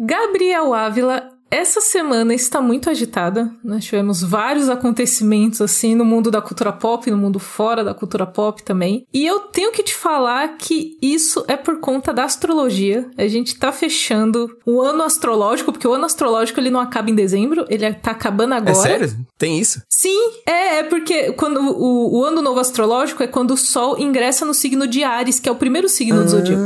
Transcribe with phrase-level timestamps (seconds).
[0.00, 3.50] Gabriel Ávila essa semana está muito agitada.
[3.62, 8.26] Nós tivemos vários acontecimentos assim no mundo da cultura pop, no mundo fora da cultura
[8.26, 9.06] pop também.
[9.12, 13.10] E eu tenho que te falar que isso é por conta da astrologia.
[13.18, 17.14] A gente tá fechando o ano astrológico, porque o ano astrológico ele não acaba em
[17.14, 18.70] dezembro, ele tá acabando agora.
[18.70, 19.16] É sério?
[19.36, 19.82] Tem isso?
[19.88, 24.44] Sim, é, é porque quando o, o ano novo astrológico é quando o sol ingressa
[24.44, 26.22] no signo de Ares, que é o primeiro signo ah.
[26.22, 26.62] do zodíaco.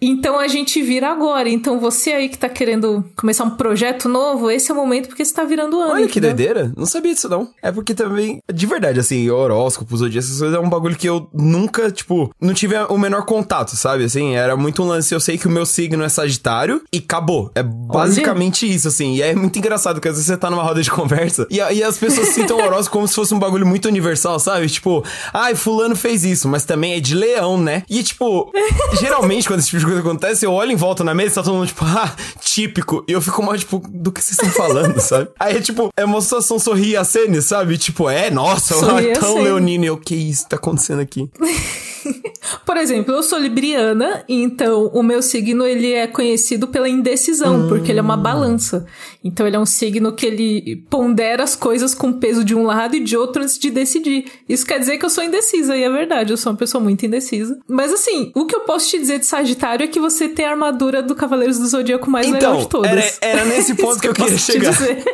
[0.00, 1.48] Então a gente vira agora.
[1.48, 5.24] Então você aí que tá querendo começar um projeto novo, esse é o momento porque
[5.24, 5.92] você tá virando ano.
[5.94, 6.34] Olha que entendeu?
[6.34, 6.72] doideira.
[6.76, 7.48] Não sabia disso, não.
[7.62, 11.28] É porque também, de verdade, assim, horóscopo, zodíaco, essas coisas é um bagulho que eu
[11.32, 14.04] nunca, tipo, não tive o menor contato, sabe?
[14.04, 15.14] Assim, era muito um lance.
[15.14, 17.50] Eu sei que o meu signo é Sagitário e acabou.
[17.54, 19.14] É basicamente isso, assim.
[19.14, 21.82] E é muito engraçado que às vezes você tá numa roda de conversa e, e
[21.82, 24.68] as pessoas citam o horóscopo como se fosse um bagulho muito universal, sabe?
[24.68, 27.82] Tipo, ai, fulano fez isso, mas também é de leão, né?
[27.88, 28.52] E, tipo,
[29.00, 31.42] geralmente quando esse tipo de coisa acontece, eu olho em volta na mesa e tá
[31.42, 33.04] todo mundo, tipo, ah, típico.
[33.08, 35.28] E eu fico mais, tipo, do que vocês estão falando, sabe?
[35.38, 37.76] Aí, tipo, é uma situação sorrir a cena, sabe?
[37.76, 38.74] Tipo, é, nossa,
[39.20, 39.84] tão leonino.
[39.84, 41.30] Eu, que isso tá acontecendo aqui?
[42.66, 47.90] Por exemplo, eu sou libriana, então o meu signo ele é conhecido pela indecisão, porque
[47.92, 48.84] ele é uma balança.
[49.24, 52.96] Então ele é um signo que ele pondera as coisas com peso de um lado
[52.96, 54.24] e de outro antes de decidir.
[54.48, 57.06] Isso quer dizer que eu sou indecisa, e é verdade, eu sou uma pessoa muito
[57.06, 57.58] indecisa.
[57.68, 60.50] Mas assim, o que eu posso te dizer de Sagitário é que você tem a
[60.50, 63.18] armadura do Cavaleiros do Zodíaco mais legal de Então, todas.
[63.20, 64.72] era, era nesse ponto que eu queria posso te chegar.
[64.72, 65.04] dizer.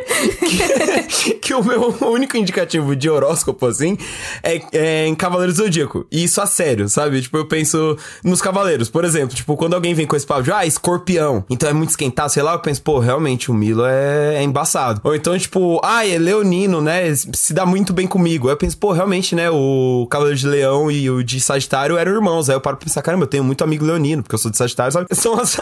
[1.09, 3.97] que, que o meu único indicativo de horóscopo, assim,
[4.43, 6.06] é, é em Cavaleiro do Zodíaco.
[6.11, 7.17] E isso a sério, sabe?
[7.22, 8.88] Tipo, eu penso nos cavaleiros.
[8.88, 11.91] Por exemplo, tipo, quando alguém vem com esse papo de, ah, escorpião, então é muito
[11.91, 15.00] esquentado, sei lá, eu penso, pô, realmente o Milo é, é embaçado.
[15.05, 17.14] Ou então, tipo, ah, é leonino, né?
[17.14, 18.48] Se dá muito bem comigo.
[18.48, 19.50] Aí eu penso, pô, realmente, né?
[19.50, 22.48] O Cavaleiro de Leão e o de Sagitário eram irmãos.
[22.48, 24.56] Aí eu paro pra pensar, caramba, eu tenho muito amigo leonino, porque eu sou de
[24.56, 25.06] Sagitário, sabe?
[25.14, 25.58] São as,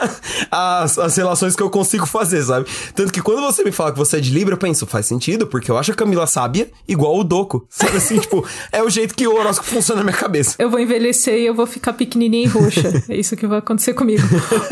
[0.51, 2.67] as, as relações que eu consigo fazer, sabe?
[2.95, 5.47] Tanto que quando você me fala que você é de Libra, eu penso, faz sentido,
[5.47, 7.67] porque eu acho a Camila sábia igual o Doco.
[7.69, 10.57] Sabe assim, tipo, é o jeito que o horóscopo funciona na minha cabeça.
[10.59, 12.87] Eu vou envelhecer e eu vou ficar pequenininha e roxa.
[13.09, 14.23] É isso que vai acontecer comigo.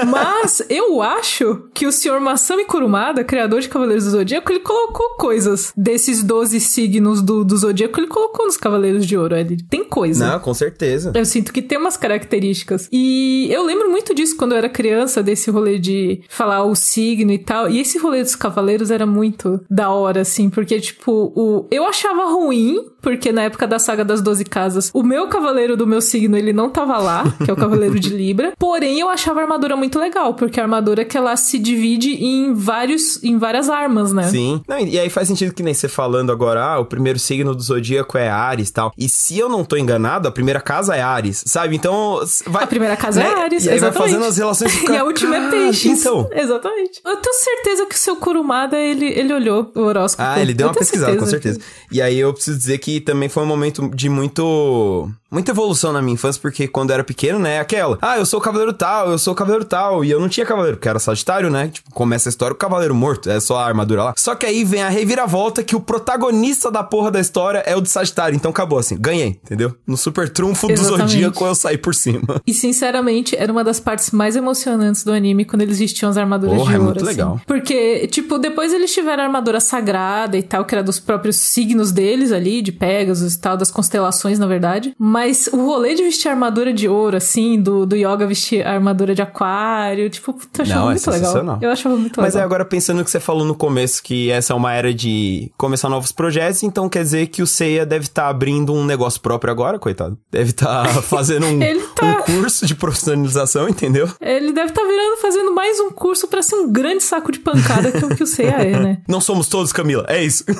[0.06, 5.10] Mas eu acho que o senhor Masami Kurumada, criador de Cavaleiros do Zodíaco, ele colocou
[5.10, 9.36] coisas desses 12 signos do, do Zodíaco, ele colocou nos Cavaleiros de Ouro.
[9.36, 10.26] Ele tem coisa.
[10.26, 11.12] Não, com certeza.
[11.14, 12.88] Eu sinto que tem umas características.
[12.92, 17.32] E eu lembro muito disso quando eu era criança, desse rolê de falar o signo
[17.32, 17.68] e tal.
[17.70, 21.68] E esse rolê dos cavaleiros era muito da hora, assim, porque, tipo, o...
[21.70, 25.86] eu achava ruim, porque na época da saga das 12 casas, o meu cavaleiro do
[25.86, 28.52] meu signo, ele não tava lá, que é o cavaleiro de Libra.
[28.58, 32.12] Porém, eu achava a armadura muito legal, porque a armadura é que ela se divide
[32.25, 34.28] em vários, em várias armas, né?
[34.28, 34.62] Sim.
[34.69, 37.62] Não, e aí faz sentido que nem você falando agora, ah, o primeiro signo do
[37.62, 38.92] zodíaco é Ares e tal.
[38.97, 41.76] E se eu não tô enganado, a primeira casa é Ares, sabe?
[41.76, 42.20] Então.
[42.47, 44.12] Vai, A primeira casa é Ares, E aí vai exatamente.
[44.12, 46.00] fazendo as relações E a última é peixes.
[46.00, 46.28] Então.
[46.32, 47.00] Exatamente.
[47.04, 50.22] Eu tenho certeza que o seu Kurumada, ele, ele olhou o horóscopo.
[50.26, 51.60] Ah, ele deu Eu uma pesquisada, com certeza.
[51.91, 55.10] E aí eu preciso dizer que também foi um momento de muito.
[55.30, 57.98] Muita evolução na minha infância, porque quando eu era pequeno, né, aquela.
[58.00, 60.04] Ah, eu sou o cavaleiro tal, eu sou o cavaleiro tal.
[60.04, 61.69] E eu não tinha cavaleiro, porque era sagitário, né?
[61.69, 64.15] Tipo, começa a história o cavaleiro morto, é só a armadura lá.
[64.16, 67.81] Só que aí vem a reviravolta que o protagonista da porra da história é o
[67.81, 68.37] de sagitário.
[68.37, 69.75] Então acabou assim, ganhei, entendeu?
[69.87, 71.10] No super trunfo do Exatamente.
[71.12, 72.41] zodíaco eu saí por cima.
[72.47, 76.56] E sinceramente, era uma das partes mais emocionantes do anime quando eles vestiam as armaduras
[76.56, 76.84] Porra, de é ouro.
[76.91, 77.09] muito assim.
[77.09, 77.41] legal.
[77.47, 81.91] Porque, tipo, depois eles tiveram a armadura sagrada e tal, que era dos próprios signos
[81.92, 84.94] deles ali, de Pegasus e tal, das constelações, na verdade.
[84.98, 89.22] Mas o rolê de vestir armadura de ouro, assim, do, do Yoga vestir armadura de
[89.22, 91.21] aquário, tipo, puta, eu achava Não, é muito legal.
[91.27, 91.59] sensacional.
[91.62, 92.47] Eu achava muito Mas é legal.
[92.47, 95.89] agora pensando no que você falou no começo, que essa é uma era de começar
[95.89, 99.78] novos projetos, então quer dizer que o Seiya deve estar abrindo um negócio próprio agora,
[99.78, 100.19] coitado.
[100.31, 101.59] Deve estar fazendo um,
[101.95, 104.09] tá- um curso de profissionalização, entendeu?
[104.21, 107.91] Ele deve estar virando, fazendo mais um curso pra ser um grande saco de pancada
[107.93, 108.99] que é o que o Seiya é, né?
[109.09, 110.45] Não somos todos, Camila, é isso.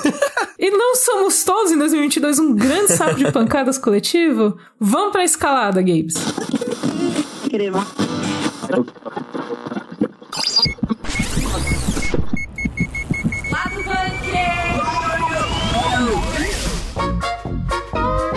[0.57, 4.57] E não somos todos em 2022 um grande saco de pancadas coletivo?
[4.81, 5.25] Vamos pra
[5.65, 6.15] escalada, Gabes.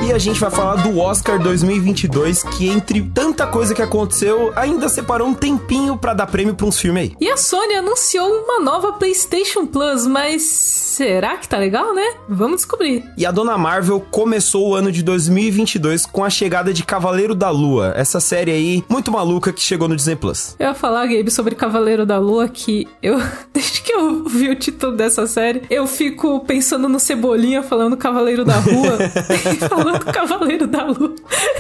[0.08, 4.88] E a gente vai falar do Oscar 2022, que entre tanta coisa que aconteceu, ainda
[4.88, 7.16] separou um tempinho pra dar prêmio pra uns filmes aí.
[7.20, 12.16] E a Sony anunciou uma nova PlayStation Plus, mas será que tá legal, né?
[12.30, 13.04] Vamos descobrir.
[13.18, 17.50] E a Dona Marvel começou o ano de 2022 com a chegada de Cavaleiro da
[17.50, 20.56] Lua, essa série aí muito maluca que chegou no Disney Plus.
[20.58, 23.22] Eu ia falar, Gabe, sobre Cavaleiro da Lua, que eu,
[23.54, 28.46] desde que eu vi o título dessa série, eu fico pensando no Cebolinha falando Cavaleiro
[28.46, 28.98] da Rua
[29.54, 31.16] e falando Cavaleiro da Lua.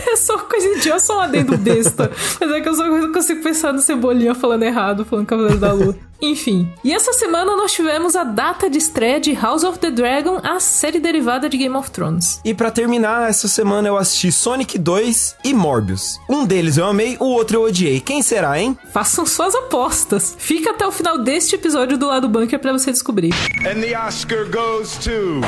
[0.07, 2.11] É só coisa idiota, só um adendo besta.
[2.39, 5.95] Mas é que eu só consigo pensar no Cebolinha falando errado, falando Cavaleiro da Lua.
[6.21, 6.71] Enfim.
[6.83, 10.59] E essa semana nós tivemos a data de estreia de House of the Dragon, a
[10.59, 12.41] série derivada de Game of Thrones.
[12.43, 16.19] E para terminar, essa semana eu assisti Sonic 2 e Morbius.
[16.27, 17.99] Um deles eu amei, o outro eu odiei.
[17.99, 18.77] Quem será, hein?
[18.91, 20.35] Façam suas apostas.
[20.39, 23.33] Fica até o final deste episódio do lado bunker para você descobrir.
[23.65, 25.41] And the Oscar goes to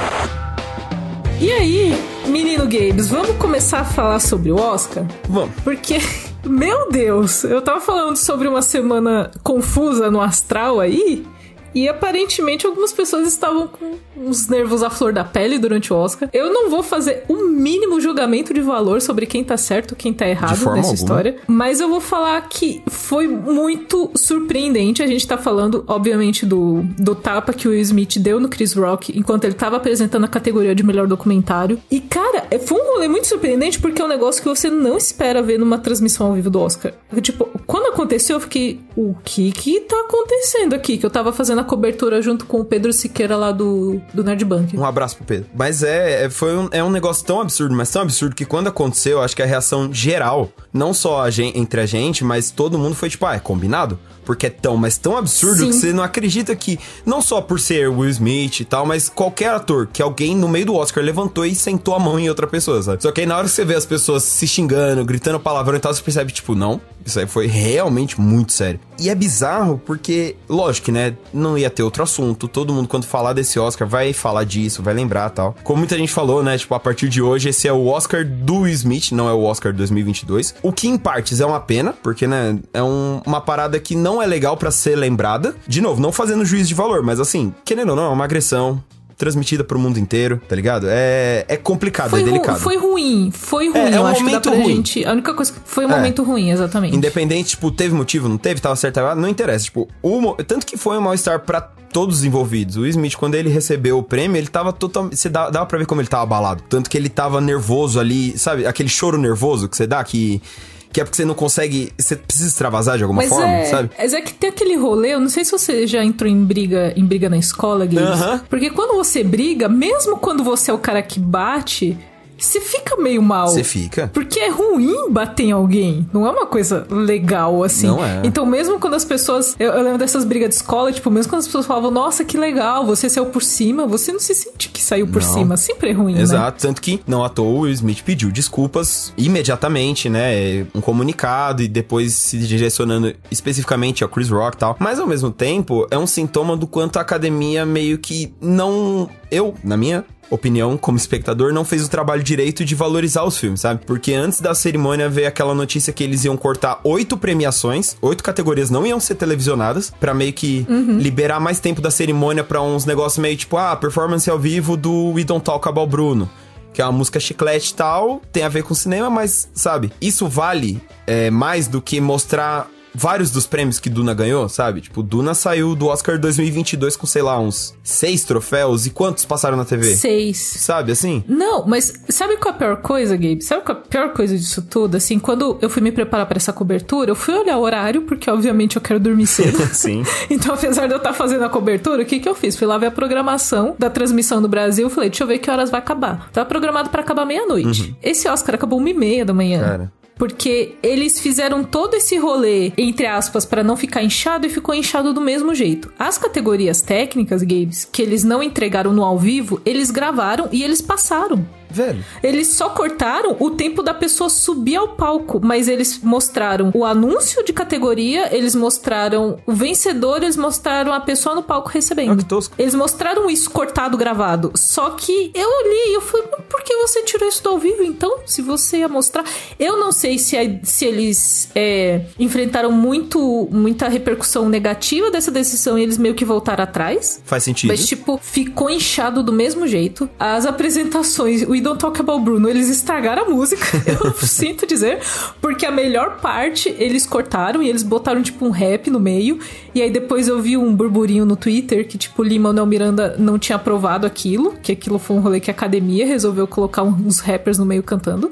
[1.41, 1.94] E aí,
[2.27, 5.06] menino Gabes, vamos começar a falar sobre o Oscar?
[5.30, 5.56] Vamos.
[5.63, 5.97] Porque,
[6.44, 11.25] meu Deus, eu tava falando sobre uma semana confusa no astral aí.
[11.74, 16.30] E aparentemente algumas pessoas estavam com os nervos à flor da pele durante o Oscar.
[16.33, 20.13] Eu não vou fazer o um mínimo julgamento de valor sobre quem tá certo, quem
[20.13, 20.94] tá errado nessa alguma.
[20.94, 25.04] história, mas eu vou falar que foi muito surpreendente.
[25.04, 28.74] A gente tá falando, obviamente, do, do tapa que o Will Smith deu no Chris
[28.74, 31.80] Rock enquanto ele tava apresentando a categoria de melhor documentário.
[31.89, 35.42] E cara, foi um rolê muito surpreendente porque é um negócio que você não espera
[35.42, 36.94] ver numa transmissão ao vivo do Oscar.
[37.22, 40.98] Tipo, quando aconteceu, eu fiquei, o que que tá acontecendo aqui?
[40.98, 44.44] Que eu tava fazendo a cobertura junto com o Pedro Siqueira lá do, do Nerd
[44.46, 44.78] Bank.
[44.78, 45.50] Um abraço pro Pedro.
[45.56, 48.68] Mas é, é, foi um, é um negócio tão absurdo, mas tão absurdo que quando
[48.68, 52.78] aconteceu, acho que a reação geral, não só a gente, entre a gente, mas todo
[52.78, 54.00] mundo foi tipo, ah, é combinado?
[54.25, 55.68] Porque é tão, mas tão absurdo Sim.
[55.68, 59.50] que você não acredita que, não só por ser Will Smith e tal, mas qualquer
[59.51, 62.81] ator, que alguém no meio do Oscar levantou e sentou a mão em outra pessoa,
[62.81, 63.01] sabe?
[63.01, 65.80] Só que aí na hora que você vê as pessoas se xingando, gritando palavrão e
[65.80, 68.80] tal, você percebe, tipo, não, isso aí foi realmente muito sério.
[69.00, 73.33] E é bizarro porque, lógico, né, não ia ter outro assunto, todo mundo quando falar
[73.33, 75.56] desse Oscar vai falar disso, vai lembrar tal.
[75.63, 78.60] Como muita gente falou, né, tipo, a partir de hoje esse é o Oscar do
[78.62, 80.56] Will Smith, não é o Oscar 2022.
[80.62, 84.19] O que em partes é uma pena, porque, né, é um- uma parada que não
[84.21, 85.56] é legal pra ser lembrada.
[85.68, 88.83] De novo, não fazendo juízo de valor, mas assim, querendo ou não, é uma agressão
[89.18, 90.88] transmitida pro mundo inteiro, tá ligado?
[90.89, 92.60] É, é complicado, Foi, é ru- delicado.
[92.60, 93.77] foi ruim, foi ruim.
[93.77, 94.66] É, é um acho dá momento ruim.
[94.77, 95.04] gente.
[95.06, 95.95] A única coisa que foi um É.
[95.98, 96.95] momento ruim, exatamente.
[96.95, 99.66] Independente, tipo, teve motivo, não teve, tava certo, tava não interessa.
[99.66, 102.77] Tipo, o tanto que foi um mal-estar pra todos os envolvidos.
[102.77, 105.18] O Smith, quando ele recebeu o prêmio, ele tava totalmente.
[105.18, 106.63] Você dava, dava pra ver como ele tava abalado.
[106.69, 108.65] Tanto que ele tava nervoso ali, sabe?
[108.65, 110.42] Aquele choro nervoso que você dá, que.
[110.91, 111.91] Que é porque você não consegue.
[111.97, 113.91] Você precisa extravasar de alguma Mas forma, é, sabe?
[113.97, 116.94] mas é que tem aquele rolê, eu não sei se você já entrou em briga,
[116.95, 118.09] em briga na escola, Games.
[118.09, 118.41] Aham.
[118.50, 121.97] Porque quando você briga, mesmo quando você é o cara que bate,
[122.45, 123.47] você fica meio mal.
[123.47, 124.09] Você fica.
[124.13, 126.07] Porque é ruim bater em alguém.
[126.13, 127.88] Não é uma coisa legal, assim.
[127.88, 128.21] Não é.
[128.24, 129.56] Então, mesmo quando as pessoas.
[129.59, 132.38] Eu, eu lembro dessas brigas de escola, tipo, mesmo quando as pessoas falavam, nossa, que
[132.38, 135.33] legal, você saiu por cima, você não se sente que saiu por Não.
[135.33, 135.57] cima.
[135.57, 136.21] Sempre é ruim, né?
[136.21, 140.65] Exato, tanto que não à toa o Will Smith pediu desculpas imediatamente, né?
[140.74, 144.75] Um comunicado e depois se direcionando especificamente ao Chris Rock e tal.
[144.80, 149.09] Mas ao mesmo tempo, é um sintoma do quanto a academia meio que não.
[149.31, 153.62] Eu, na minha opinião, como espectador, não fez o trabalho direito de valorizar os filmes,
[153.62, 153.81] sabe?
[153.86, 158.70] Porque antes da cerimônia veio aquela notícia que eles iam cortar oito premiações, oito categorias
[158.70, 160.66] não iam ser televisionadas, pra meio que
[161.00, 165.14] liberar mais tempo da cerimônia pra uns negócios meio tipo, ah, performance ao vivo do
[165.14, 166.30] We Don't Talk About Bruno.
[166.74, 170.28] Que é uma música chiclete e tal, tem a ver com cinema, mas, sabe, isso
[170.28, 174.81] vale é, mais do que mostrar vários dos prêmios que Duna ganhou, sabe?
[174.81, 178.86] Tipo, Duna saiu do Oscar 2022 com, sei lá, uns seis troféus.
[178.86, 179.95] E quantos passaram na TV?
[179.95, 180.38] Seis.
[180.38, 181.24] Sabe, assim?
[181.27, 183.41] Não, mas sabe qual é a pior coisa, Gabe?
[183.41, 184.95] Sabe qual é a pior coisa disso tudo?
[184.95, 188.30] Assim, quando eu fui me preparar pra essa cobertura, eu fui olhar o horário, porque
[188.30, 189.59] obviamente eu quero dormir cedo.
[189.74, 190.03] Sim.
[190.30, 192.56] Então, apesar de eu estar fazendo a cobertura, o que que eu fiz?
[192.56, 194.89] Fui lá ver a programação da transmissão do Brasil.
[194.89, 196.29] Falei, deixa eu ver que horas vai acabar.
[196.31, 197.96] Tava programado pra acabar meia-noite.
[198.01, 199.62] Esse Oscar acabou uma e meia da manhã.
[199.62, 199.99] Cara.
[200.20, 205.14] Porque eles fizeram todo esse rolê, entre aspas, pra não ficar inchado e ficou inchado
[205.14, 205.92] do mesmo jeito.
[205.98, 210.82] As categorias técnicas, Gabes, que eles não entregaram no ao vivo, eles gravaram e eles
[210.82, 211.48] passaram.
[211.70, 212.04] Velho.
[212.24, 217.44] Eles só cortaram o tempo da pessoa subir ao palco, mas eles mostraram o anúncio
[217.44, 222.12] de categoria, eles mostraram o vencedor, eles mostraram a pessoa no palco recebendo.
[222.12, 222.56] Ah, que tosco.
[222.58, 224.52] Eles mostraram isso cortado, gravado.
[224.56, 227.60] Só que eu olhei e eu falei, "Mas por que você tirou isso do ao
[227.60, 228.20] vivo então?
[228.26, 229.24] Se você ia mostrar.
[229.60, 235.84] Eu não sei se, se eles é, enfrentaram muito, muita repercussão negativa dessa decisão e
[235.84, 237.22] eles meio que voltaram atrás.
[237.26, 237.70] Faz sentido.
[237.70, 240.10] Mas, tipo, ficou inchado do mesmo jeito.
[240.20, 245.00] As apresentações, We Don't Talk About Bruno, eles estragaram a música, eu sinto dizer,
[245.42, 249.39] porque a melhor parte eles cortaram e eles botaram, tipo, um rap no meio.
[249.75, 253.58] E aí depois eu vi um burburinho no Twitter que, tipo, Lima-Manuel Miranda não tinha
[253.58, 257.66] aprovado aquilo, que aquilo foi um rolê que a academia resolveu colocar uns rappers no
[257.66, 258.32] meio cantando.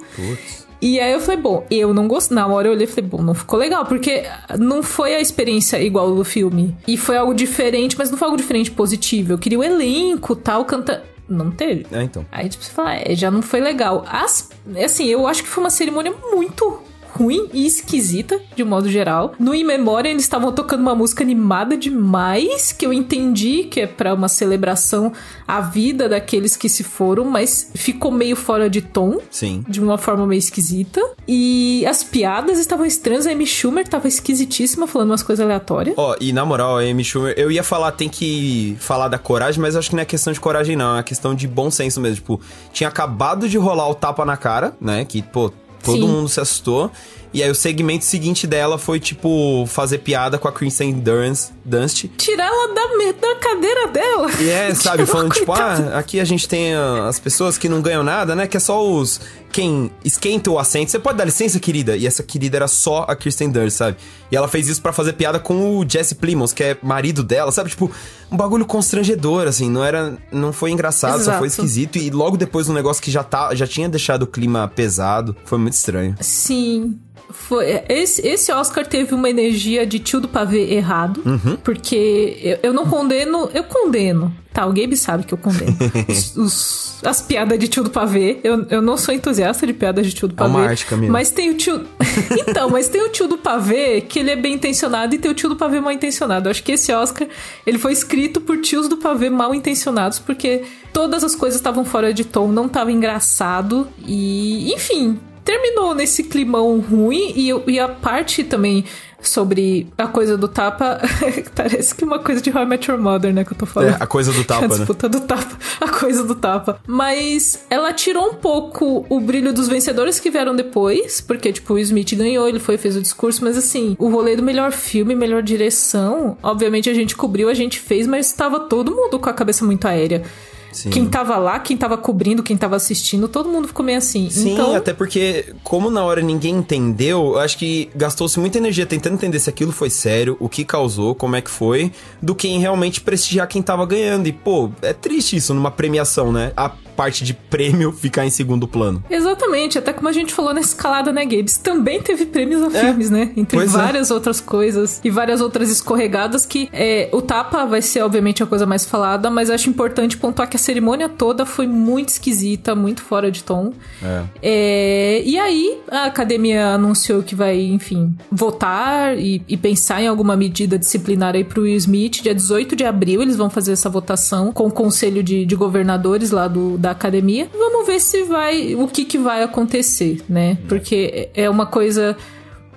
[0.82, 2.36] E aí eu falei, bom, eu não gostei.
[2.36, 4.24] Na hora eu olhei e falei, bom, não ficou legal, porque
[4.58, 6.76] não foi a experiência igual do filme.
[6.88, 9.34] E foi algo diferente, mas não foi algo diferente positivo.
[9.34, 11.04] Eu queria o elenco tal, canta.
[11.28, 11.86] Não teve.
[11.92, 12.26] É, então.
[12.32, 14.06] Aí, tipo, você fala, é, já não foi legal.
[14.08, 14.50] As,
[14.84, 16.82] assim, eu acho que foi uma cerimônia muito
[17.18, 19.34] ruim e esquisita, de um modo geral.
[19.40, 23.88] No In Memória, eles estavam tocando uma música animada demais, que eu entendi que é
[23.88, 25.12] para uma celebração
[25.48, 29.20] à vida daqueles que se foram, mas ficou meio fora de tom.
[29.30, 29.64] Sim.
[29.68, 31.02] De uma forma meio esquisita.
[31.28, 33.26] E as piadas estavam estranhas.
[33.26, 35.96] A Amy Schumer tava esquisitíssima, falando umas coisas aleatórias.
[35.98, 39.62] Ó, e na moral, a Amy Schumer, eu ia falar, tem que falar da coragem,
[39.62, 40.98] mas acho que não é questão de coragem, não.
[40.98, 42.18] É questão de bom senso mesmo.
[42.18, 45.06] Tipo, tinha acabado de rolar o tapa na cara, né?
[45.06, 45.52] Que, pô,
[45.84, 46.08] todo Sim.
[46.08, 46.92] mundo se assustou.
[47.34, 51.52] E aí o segmento seguinte dela foi, tipo, fazer piada com a Kristen Dunst.
[51.64, 52.06] Dunst.
[52.18, 54.32] Tirar ela da, da cadeira dela.
[54.40, 58.04] E é, sabe, falando, tipo, ah, aqui a gente tem as pessoas que não ganham
[58.04, 58.48] nada, né?
[58.48, 59.20] Que é só os.
[59.52, 60.92] Quem esquenta o assento.
[60.92, 61.96] Você pode dar licença, querida?
[61.98, 63.98] E essa querida era só a Kirsten Dunst, sabe?
[64.32, 67.52] E ela fez isso pra fazer piada com o Jesse Plimons, que é marido dela,
[67.52, 67.70] sabe?
[67.70, 67.92] Tipo,
[68.32, 69.70] um bagulho constrangedor, assim.
[69.70, 70.18] Não era.
[70.32, 71.40] Não foi engraçado, só Exato.
[71.40, 71.98] foi esquisito.
[71.98, 75.36] E logo depois um negócio que já, tá, já tinha deixado o clima pesado.
[75.46, 76.16] Foi muito estranho.
[76.22, 77.00] Sim.
[77.30, 81.22] Foi, esse, esse Oscar teve uma energia de tio do pavê errado,
[81.62, 84.66] porque eu, eu não condeno, eu condeno, tá?
[84.66, 85.78] O Gabe sabe que eu condeno
[86.10, 88.40] os- os- as piadas de tio do pavê.
[88.44, 90.50] Eu, eu não sou entusiasta de piadas de tio do É pavê.
[90.50, 91.14] uma arte, Camila.
[91.14, 91.86] Mas tem o tio.
[92.48, 95.34] então, mas tem o tio do pavê que ele é bem intencionado e tem o
[95.36, 96.48] tio do pavê mal intencionado.
[96.48, 97.28] Eu acho que esse Oscar
[97.68, 102.12] ele foi escrito por tios do pavê mal intencionados, porque todas as coisas estavam fora
[102.12, 108.44] de tom, não tava engraçado e, enfim, terminou nesse climão ruim e, e a parte
[108.44, 108.84] também
[109.22, 111.00] sobre a coisa do tapa
[111.56, 113.94] parece que uma coisa de How I Met Your Mother, né, que eu tô falando.
[113.94, 114.76] É, a coisa do tapa, a né?
[114.76, 116.80] disputa do tapa, a coisa do tapa.
[116.86, 121.80] Mas ela tirou um pouco o brilho dos vencedores que vieram depois, porque, tipo, o
[121.80, 125.42] Smith ganhou, ele foi, fez o discurso, mas assim, o rolê do melhor filme, melhor
[125.42, 129.66] direção, obviamente a gente cobriu, a gente fez, mas tava todo mundo com a cabeça
[129.66, 130.24] muito aérea.
[130.72, 130.90] Sim.
[130.90, 134.30] Quem tava lá, quem tava cobrindo, quem tava assistindo, todo mundo ficou meio assim.
[134.30, 138.86] Sim, então, até porque, como na hora ninguém entendeu, eu acho que gastou-se muita energia
[138.86, 142.48] tentando entender se aquilo foi sério, o que causou, como é que foi, do que
[142.48, 144.28] em realmente prestigiar quem tava ganhando.
[144.28, 146.52] E, pô, é triste isso numa premiação, né?
[146.56, 149.04] A parte de prêmio ficar em segundo plano.
[149.10, 151.58] Exatamente, até como a gente falou na escalada, né, Gabes?
[151.58, 153.32] Também teve prêmios a filmes, né?
[153.38, 153.78] Entre Pois é.
[153.78, 158.48] várias outras coisas e várias outras escorregadas que é, o tapa vai ser, obviamente, a
[158.48, 163.04] coisa mais falada, mas acho importante pontuar que a cerimônia toda foi muito esquisita, muito
[163.04, 163.74] fora de tom.
[164.04, 164.24] É.
[164.42, 170.36] É, e aí, a academia anunciou que vai, enfim, votar e, e pensar em alguma
[170.36, 172.22] medida disciplinar aí pro Will Smith.
[172.24, 176.32] Dia 18 de abril eles vão fazer essa votação com o conselho de, de governadores
[176.32, 177.50] lá do, da academia.
[177.54, 180.58] Vamos ver se vai, o que que vai acontecer, né?
[180.68, 182.16] Porque é uma coisa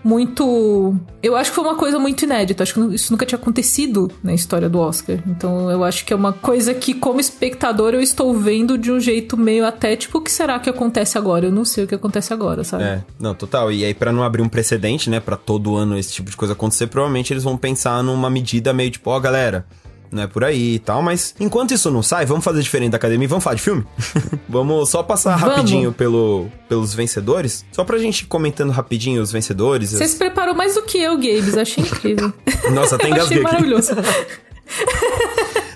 [0.02, 0.96] muito.
[1.22, 2.62] Eu acho que foi uma coisa muito inédita.
[2.62, 5.18] Acho que isso nunca tinha acontecido na história do Oscar.
[5.26, 8.98] Então eu acho que é uma coisa que, como espectador, eu estou vendo de um
[8.98, 11.46] jeito meio até tipo, o que será que acontece agora?
[11.46, 12.84] Eu não sei o que acontece agora, sabe?
[12.84, 13.70] É, não, total.
[13.70, 16.54] E aí, pra não abrir um precedente, né, pra todo ano esse tipo de coisa
[16.54, 19.66] acontecer, provavelmente eles vão pensar numa medida meio tipo, ó, galera,
[20.10, 22.96] não é por aí e tal, mas enquanto isso não sai, vamos fazer diferente da
[22.96, 23.84] academia e vamos falar de filme?
[24.48, 25.56] vamos só passar Vamos.
[25.56, 29.92] rapidinho pelo, pelos vencedores, só pra gente ir comentando rapidinho os vencedores.
[29.92, 31.56] Você se preparou mais do que eu, Gabes.
[31.56, 32.32] Achei incrível.
[32.72, 33.92] Nossa, até eu achei maravilhoso.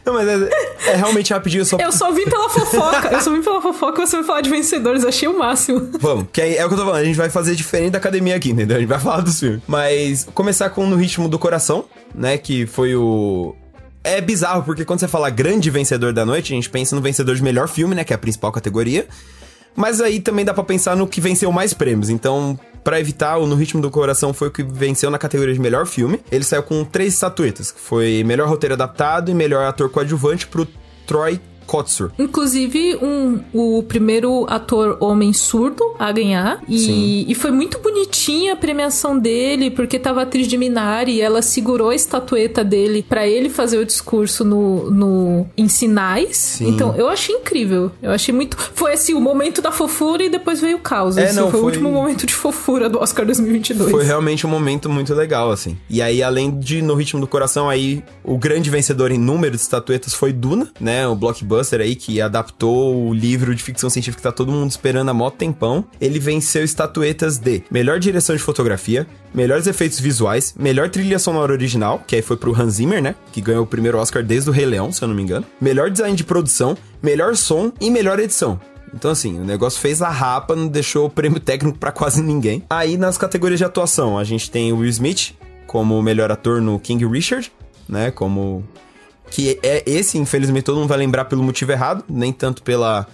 [0.05, 0.51] Não, mas é,
[0.89, 3.09] é realmente rapidinho, só Eu só vim pela fofoca.
[3.09, 5.05] Eu só vim pela fofoca você me falar de vencedores.
[5.05, 5.89] Achei o máximo.
[5.99, 7.99] Vamos, que aí é o que eu tô falando, a gente vai fazer diferente da
[7.99, 8.77] academia aqui, entendeu?
[8.77, 9.63] A gente vai falar dos filmes.
[9.67, 12.37] Mas começar com No Ritmo do Coração, né?
[12.37, 13.57] Que foi o.
[14.05, 17.35] É bizarro, porque quando você fala grande vencedor da noite, a gente pensa no vencedor
[17.35, 18.05] de melhor filme, né?
[18.05, 19.07] Que é a principal categoria.
[19.75, 22.11] Mas aí também dá pra pensar no que venceu mais prêmios.
[22.11, 25.59] Então, pra evitar, o No Ritmo do Coração foi o que venceu na categoria de
[25.59, 26.21] melhor filme.
[26.31, 30.69] Ele saiu com três estatuetas, que foi melhor roteiro adaptado e melhor ator coadjuvante pro
[31.07, 32.11] Troy Kotsur.
[32.19, 36.61] Inclusive, um, o primeiro ator homem surdo a ganhar.
[36.69, 41.21] E, e foi muito bonitinha a premiação dele, porque tava a atriz de Minari e
[41.21, 46.37] ela segurou a estatueta dele pra ele fazer o discurso no, no em sinais.
[46.37, 46.69] Sim.
[46.69, 47.91] Então, eu achei incrível.
[48.03, 48.57] Eu achei muito.
[48.75, 51.17] Foi assim, o momento da fofura e depois veio o caos.
[51.17, 53.91] É, Esse não, foi, o foi- último momento de fofura do Oscar 2022.
[53.91, 55.77] Foi realmente um momento muito legal, assim.
[55.89, 59.63] E aí, além de No Ritmo do Coração, aí o grande vencedor em número de
[59.63, 61.07] estatuetas foi Duna, né?
[61.07, 65.09] O blockbuster aí que adaptou o livro de ficção científica que tá todo mundo esperando
[65.09, 65.85] há mó tempão.
[66.01, 72.03] Ele venceu estatuetas de melhor direção de fotografia, melhores efeitos visuais, melhor trilha sonora original,
[72.07, 73.15] que aí foi pro Hans Zimmer, né?
[73.33, 75.47] Que ganhou o primeiro Oscar desde o Rei Leão, se eu não me engano.
[75.61, 78.61] Melhor design de produção, melhor som e melhor edição.
[78.95, 82.63] Então, assim, o negócio fez a rapa, não deixou o prêmio técnico pra quase ninguém.
[82.71, 85.35] Aí, nas categorias de atuação, a gente tem o Will Smith
[85.67, 87.51] como melhor ator no King Richard,
[87.89, 88.13] né?
[88.13, 88.65] Como.
[89.35, 93.05] Que é esse, infelizmente, todo mundo vai lembrar pelo motivo errado, nem tanto pela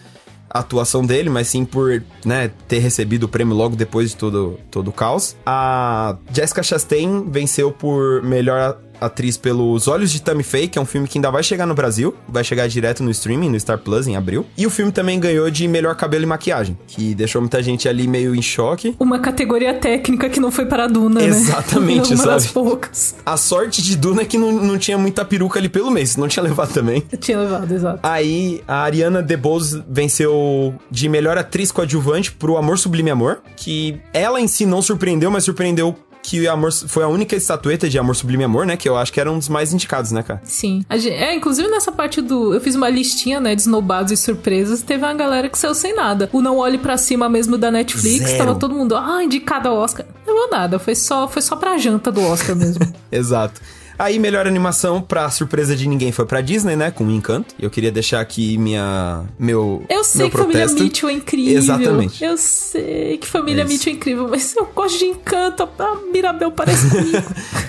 [0.50, 4.89] atuação dele, mas sim por, né, ter recebido o prêmio logo depois de todo, todo
[4.89, 5.35] o caos.
[5.47, 10.87] A Jessica Chastain venceu por melhor atriz pelos Olhos de Tammy Faye, que é um
[10.87, 14.07] filme que ainda vai chegar no Brasil, vai chegar direto no streaming, no Star Plus,
[14.07, 14.47] em abril.
[14.57, 18.07] E o filme também ganhou de melhor cabelo e maquiagem, que deixou muita gente ali
[18.07, 18.95] meio em choque.
[18.99, 22.16] Uma categoria técnica que não foi para a Duna, Exatamente, né?
[22.21, 22.30] Uma sabe?
[22.30, 23.14] das poucas.
[23.25, 26.28] A sorte de Duna é que não, não tinha muita peruca ali pelo mês, não
[26.28, 27.02] tinha levado também.
[27.11, 28.00] Eu tinha levado, exato.
[28.02, 34.40] Aí a Ariana DeBose venceu de melhor atriz coadjuvante pro Amor Sublime Amor, que ela
[34.40, 38.45] em si não surpreendeu, mas surpreendeu que Amor foi a única estatueta de Amor Sublime
[38.45, 38.77] Amor, né?
[38.77, 40.41] Que eu acho que era um dos mais indicados, né, cara?
[40.45, 40.85] Sim.
[40.93, 42.55] Gente- é, inclusive nessa parte do.
[42.55, 44.83] Eu fiz uma listinha, né, de esnobados e surpresas.
[44.83, 46.29] Teve uma galera que saiu sem nada.
[46.33, 48.27] O Não Olhe Pra Cima mesmo da Netflix.
[48.31, 48.39] Zero.
[48.39, 50.07] Tava todo mundo, ah, indicado ao Oscar.
[50.27, 50.79] Não levou nada.
[50.79, 52.81] Foi só, foi só pra janta do Oscar mesmo.
[53.11, 53.61] Exato.
[54.00, 56.90] Aí, melhor animação, pra surpresa de ninguém, foi pra Disney, né?
[56.90, 57.54] Com Encanto.
[57.61, 59.25] Eu queria deixar aqui minha.
[59.38, 59.85] Meu.
[59.90, 60.83] Eu sei meu que Família protesto.
[60.83, 61.59] Mitchell é incrível.
[61.59, 62.25] Exatamente.
[62.25, 63.75] Eu sei que Família É isso.
[63.75, 65.69] Mitchell é incrível, mas eu gosto de Encanto.
[65.78, 67.23] A Mirabel parece comigo.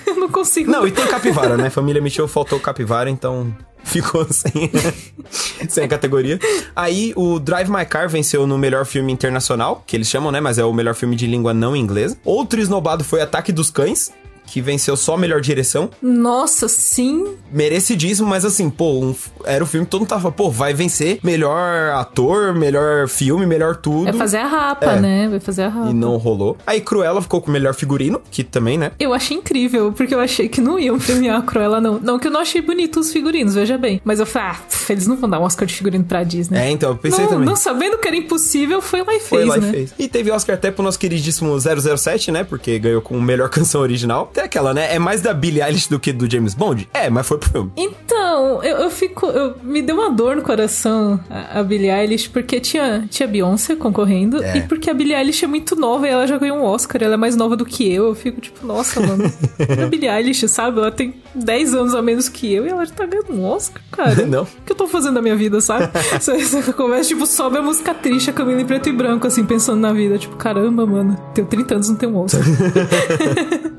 [0.07, 0.71] eu não consigo.
[0.71, 1.69] Não, e tem capivara, né?
[1.69, 4.71] Família Mitchell faltou capivara, então ficou sem,
[5.67, 6.39] sem a categoria.
[6.73, 10.39] Aí o Drive My Car venceu no melhor filme internacional, que eles chamam, né?
[10.39, 12.17] Mas é o melhor filme de língua não inglesa.
[12.23, 14.11] Outro esnobado foi Ataque dos Cães.
[14.45, 15.89] Que venceu só melhor direção.
[16.01, 17.35] Nossa, sim.
[17.51, 21.19] Merecidíssimo, mas assim, pô, um- era o filme que todo mundo tava, pô, vai vencer
[21.23, 24.05] melhor ator, melhor filme, melhor tudo.
[24.05, 24.99] Vai fazer a rapa, É.
[24.99, 25.27] né?
[25.29, 25.89] Vai fazer a rapa.
[25.89, 26.57] E não rolou.
[26.67, 28.91] Aí Cruella ficou com o melhor figurino, que também, né?
[28.99, 31.99] Eu achei incrível, porque eu achei que não iam premiar a Cruella, não.
[31.99, 34.01] Não que eu não achei bonito os figurinos, veja bem.
[34.03, 36.57] Mas eu falei, ah, pff, eles não vão dar um Oscar de figurino pra Disney.
[36.59, 37.45] É, então, eu pensei não, também.
[37.45, 39.67] não sabendo que era impossível, foi lá e fez, Foi lá né?
[39.69, 39.93] e fez.
[39.97, 42.43] E teve Oscar até pro nosso queridíssimo 007, né?
[42.43, 44.30] Porque ganhou com melhor canção original.
[44.33, 44.93] Tem aquela, né?
[44.93, 46.87] É mais da Billie Eilish do que do James Bond?
[46.93, 47.71] É, mas foi pro filme.
[47.75, 49.25] Então, eu, eu fico.
[49.27, 53.75] Eu, me deu uma dor no coração a, a Billie Eilish, porque tinha, tinha Beyoncé
[53.75, 54.57] concorrendo, É.
[54.57, 57.15] e porque a Billie Eilish é muito nova e ela já ganhou um Oscar, ela
[57.15, 58.05] é mais nova do que eu.
[58.07, 59.23] Eu fico tipo, nossa, mano.
[59.83, 60.79] a Billie Eilish, sabe?
[60.79, 63.81] Ela tem 10 anos a menos que eu e ela já tá ganhando um Oscar,
[63.91, 64.25] cara.
[64.27, 64.43] Não.
[64.43, 65.89] O que eu tô fazendo da minha vida, sabe?
[66.19, 69.43] Você, você começa, tipo, sobe a música triste, a Camila em preto e branco, assim,
[69.45, 70.17] pensando na vida.
[70.17, 72.41] Tipo, caramba, mano, tenho 30 anos, não tenho um Oscar.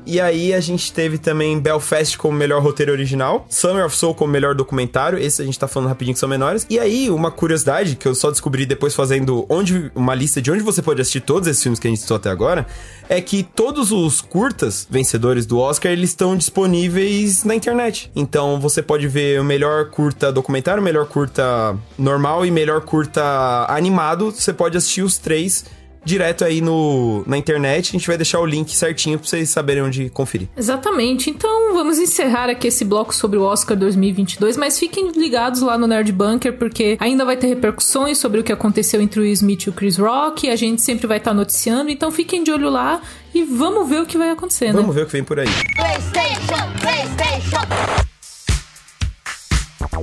[0.05, 4.31] E aí a gente teve também Belfast como melhor roteiro original, Summer of Soul como
[4.31, 6.65] melhor documentário, esse a gente tá falando rapidinho que são menores.
[6.69, 10.63] E aí, uma curiosidade que eu só descobri depois fazendo onde uma lista de onde
[10.63, 12.65] você pode assistir todos esses filmes que a gente citou até agora,
[13.07, 18.11] é que todos os curtas vencedores do Oscar, eles estão disponíveis na internet.
[18.15, 23.21] Então você pode ver o melhor curta documentário, o melhor curta normal e melhor curta
[23.69, 25.65] animado, você pode assistir os três
[26.03, 27.89] direto aí no, na internet.
[27.89, 30.47] A gente vai deixar o link certinho pra vocês saberem onde conferir.
[30.55, 31.29] Exatamente.
[31.29, 35.87] Então vamos encerrar aqui esse bloco sobre o Oscar 2022, mas fiquem ligados lá no
[35.87, 39.69] Nerd Bunker porque ainda vai ter repercussões sobre o que aconteceu entre o Smith e
[39.69, 40.49] o Chris Rock.
[40.49, 43.01] A gente sempre vai estar noticiando, então fiquem de olho lá
[43.33, 44.73] e vamos ver o que vai acontecer, né?
[44.73, 45.47] Vamos ver o que vem por aí.
[45.75, 47.02] PlayStation, PlayStation.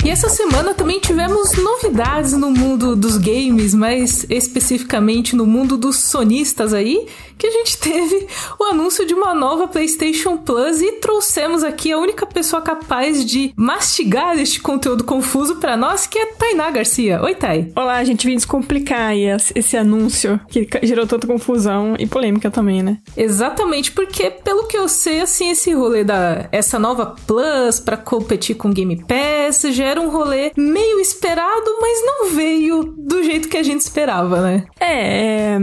[0.03, 5.97] E essa semana também tivemos novidades no mundo dos games, mais especificamente no mundo dos
[5.99, 7.07] sonistas aí,
[7.41, 8.27] que a gente teve
[8.59, 13.53] o anúncio de uma nova PlayStation Plus e trouxemos aqui a única pessoa capaz de
[13.57, 17.23] mastigar este conteúdo confuso pra nós, que é Tainá Garcia.
[17.23, 17.73] Oi, Tai.
[17.75, 19.25] Olá, gente, vim descomplicar aí
[19.55, 22.99] esse, anúncio que gerou tanta confusão e polêmica também, né?
[23.17, 28.57] Exatamente, porque pelo que eu sei, assim, esse rolê da essa nova Plus pra competir
[28.57, 33.57] com Game Pass já era um rolê meio esperado, mas não veio do jeito que
[33.57, 34.65] a gente esperava, né?
[34.79, 35.59] É, é,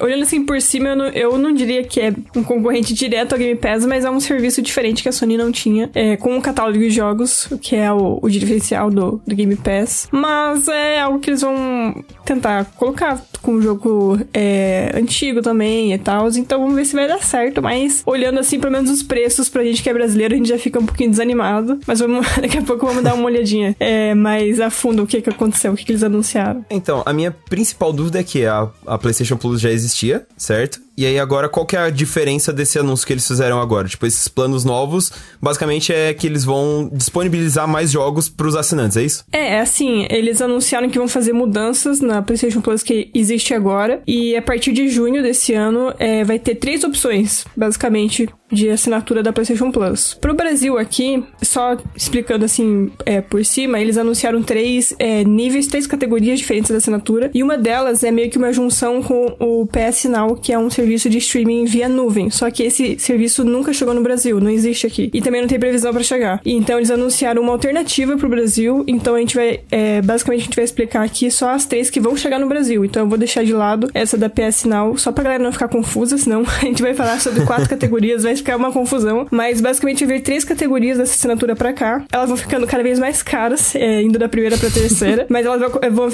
[0.00, 3.38] olhando assim por cima, eu não, eu não diria que é um concorrente direto ao
[3.38, 6.40] Game Pass, mas é um serviço diferente que a Sony não tinha, é, com um
[6.40, 10.08] catálogo de jogos, o que é o, o diferencial do, do Game Pass.
[10.12, 15.98] Mas é algo que eles vão tentar colocar com um jogo é, antigo também e
[15.98, 19.48] tal, então vamos ver se vai dar certo, mas olhando assim, pelo menos os preços
[19.48, 22.58] pra gente que é brasileiro, a gente já fica um pouquinho desanimado, mas vamos, daqui
[22.58, 25.76] a pouco vamos dar uma olhadinha é, mais a fundo o que que aconteceu, o
[25.76, 26.64] que que eles anunciaram.
[26.70, 30.87] Então, a minha principal dúvida é que a, a PlayStation Plus já existia, certo?
[30.98, 33.86] E aí agora, qual que é a diferença desse anúncio que eles fizeram agora?
[33.86, 39.04] Tipo, esses planos novos, basicamente é que eles vão disponibilizar mais jogos pros assinantes, é
[39.04, 39.24] isso?
[39.30, 44.02] É, assim, eles anunciaram que vão fazer mudanças na PlayStation Plus que existe agora.
[44.08, 49.22] E a partir de junho desse ano é, vai ter três opções, basicamente, de assinatura
[49.22, 50.14] da PlayStation Plus.
[50.14, 55.86] Pro Brasil aqui, só explicando assim é, por cima, eles anunciaram três é, níveis, três
[55.86, 60.04] categorias diferentes da assinatura, e uma delas é meio que uma junção com o PS
[60.04, 62.30] Now, que é um serviço de streaming via nuvem.
[62.30, 65.10] Só que esse serviço nunca chegou no Brasil, não existe aqui.
[65.12, 66.40] E também não tem previsão para chegar.
[66.44, 70.44] E, então eles anunciaram uma alternativa pro Brasil, então a gente vai, é, basicamente a
[70.44, 72.84] gente vai explicar aqui só as três que vão chegar no Brasil.
[72.84, 75.68] Então eu vou deixar de lado essa da PS Now, só pra galera não ficar
[75.68, 79.26] confusa, senão a gente vai falar sobre quatro categorias, vai ficar uma confusão.
[79.30, 82.04] Mas basicamente vai ver três categorias dessa assinatura pra cá.
[82.10, 85.60] Elas vão ficando cada vez mais caras, é, indo da primeira pra terceira, mas elas
[85.60, 86.08] vão, é, vão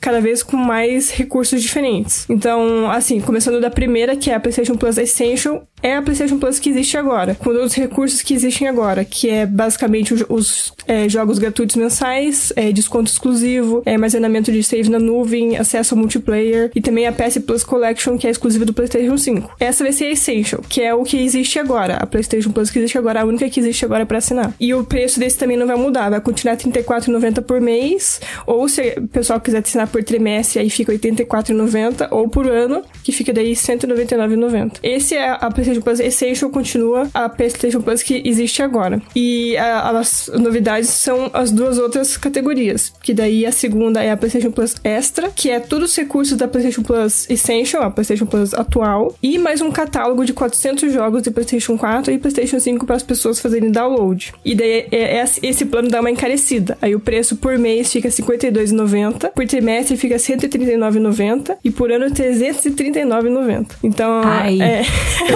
[0.00, 2.26] cada vez com mais recursos diferentes.
[2.28, 6.58] Então, assim, começando da primeira, que é a PlayStation Plus Essential, é a PlayStation Plus
[6.58, 11.08] que existe agora, com os recursos que existem agora, que é basicamente os, os é,
[11.08, 16.70] jogos gratuitos mensais, é, desconto exclusivo, é, armazenamento de save na nuvem, acesso ao multiplayer
[16.74, 19.56] e também a PS Plus Collection, que é exclusiva do PlayStation 5.
[19.58, 22.78] Essa vai ser a Essential, que é o que existe agora, a PlayStation Plus que
[22.78, 24.54] existe agora, a única que existe agora para assinar.
[24.58, 28.68] E o preço desse também não vai mudar, vai continuar R$ 34,90 por mês, ou
[28.68, 33.12] se o pessoal quiser assinar por trimestre, aí fica R$ 84,90, ou por ano, que
[33.12, 34.78] fica daí R$ 199,90.
[34.82, 39.00] Esse é a PlayStation Plus Essential continua a PlayStation Plus que existe agora.
[39.14, 44.16] E a, as novidades são as duas outras categorias, que daí a segunda é a
[44.16, 48.54] PlayStation Plus Extra, que é todos os recursos da PlayStation Plus Essential, a PlayStation Plus
[48.54, 52.96] atual, e mais um catálogo de 400 jogos de PlayStation 4 e PlayStation 5 para
[52.96, 54.32] as pessoas fazerem download.
[54.44, 56.76] E daí é, é, esse plano dá uma encarecida.
[56.80, 61.90] Aí o preço por mês fica R$ 52,90, por trimestre fica R$ 139,90 e por
[61.90, 63.66] ano R$ 339,90.
[63.82, 64.82] Então, Ai, é...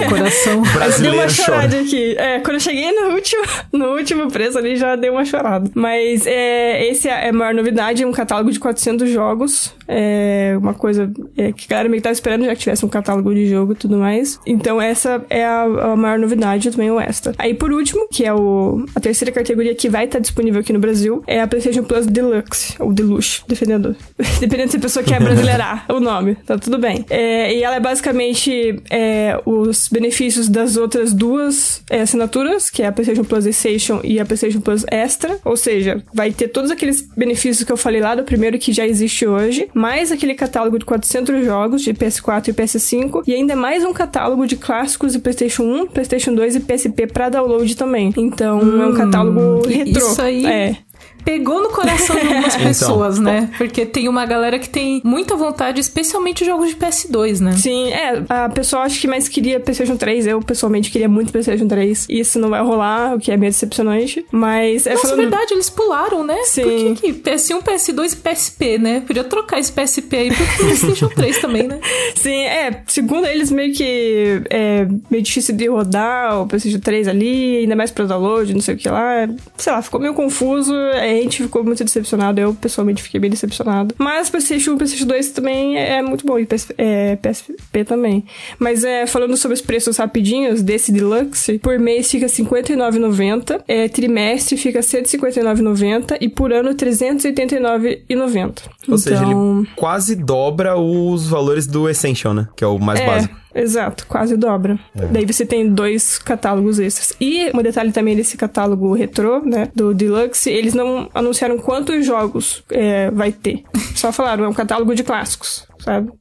[0.09, 0.61] coração.
[1.01, 1.81] deu uma Brasileiro chorada chora.
[1.81, 2.15] aqui.
[2.17, 5.69] É, quando eu cheguei no último, no último preço ali, já deu uma chorada.
[5.73, 9.73] Mas é, esse é a maior novidade, é um catálogo de 400 jogos.
[9.87, 12.89] É uma coisa é, que a galera meio que tava esperando, já que tivesse um
[12.89, 14.39] catálogo de jogo e tudo mais.
[14.45, 17.33] Então essa é a, a maior novidade, também o extra.
[17.37, 20.79] Aí por último, que é o, a terceira categoria que vai estar disponível aqui no
[20.79, 23.95] Brasil, é a PlayStation Plus Deluxe, ou Deluxe, dependendo.
[24.39, 27.05] dependendo se a pessoa quer brasileirar o nome, tá tudo bem.
[27.09, 32.87] É, e ela é basicamente é, os benefícios das outras duas é, assinaturas, que é
[32.87, 37.01] a PlayStation Plus Essential e a PlayStation Plus Extra, ou seja, vai ter todos aqueles
[37.15, 40.85] benefícios que eu falei lá do primeiro que já existe hoje, mais aquele catálogo de
[40.85, 45.63] 400 jogos de PS4 e PS5 e ainda mais um catálogo de clássicos de PlayStation
[45.63, 46.04] 1, PlayStation
[46.35, 48.13] 2 e PSP para download também.
[48.17, 50.07] Então é um catálogo retrô.
[50.11, 50.77] isso aí- É.
[51.25, 52.67] Pegou no coração de algumas Então.
[52.67, 53.49] pessoas, né?
[53.57, 57.51] Porque tem uma galera que tem muita vontade, especialmente jogos de PS2, né?
[57.53, 61.67] Sim, é, a pessoa acho que mais queria PlayStation 3, eu pessoalmente queria muito PlayStation
[61.67, 62.05] 3.
[62.09, 65.69] Isso não vai rolar, o que é meio decepcionante, mas é Nossa, falando verdade, eles
[65.69, 66.37] pularam, né?
[66.43, 66.61] Sim.
[66.63, 69.03] Por que, que PS1, PS2 e PSP, né?
[69.05, 71.79] Podia trocar esse PSP aí pro PlayStation 3 também, né?
[72.15, 77.57] Sim, é, segundo eles, meio que é meio difícil de rodar o PlayStation 3 ali,
[77.57, 79.27] ainda mais pra download, não sei o que lá.
[79.57, 80.73] Sei lá, ficou meio confuso,
[81.19, 83.93] a gente ficou muito decepcionado, eu pessoalmente fiquei bem decepcionado.
[83.97, 88.23] Mas PlayStation 1 e PlayStation 2 também é muito bom, e PS, é, PSP também.
[88.59, 93.87] Mas é, falando sobre os preços rapidinhos desse Deluxe, por mês fica R$ 59,90, é,
[93.87, 98.61] trimestre fica R$ 159,90 e por ano R$ 389,90.
[98.87, 102.47] Ou seja, Então- ele quase dobra os valores do Essential, né?
[102.55, 103.35] Que é o mais é, básico.
[103.55, 104.77] Exato, quase dobra.
[104.93, 107.13] Daí você tem dois catálogos extras.
[107.21, 109.69] E um detalhe também desse catálogo retrô, né?
[109.73, 113.63] Do Deluxe, eles não anunciaram quantos jogos é, vai ter.
[113.95, 116.11] Só falaram, é um catálogo de clássicos, sabe?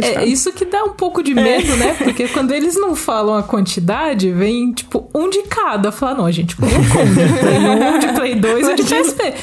[0.00, 1.94] É isso que dá um pouco de medo, né?
[1.94, 5.90] Porque quando eles não falam a quantidade, vem tipo um de cada.
[5.90, 9.34] Falar, não, a gente colocou um de Play 1, de Play 2 e de PSP.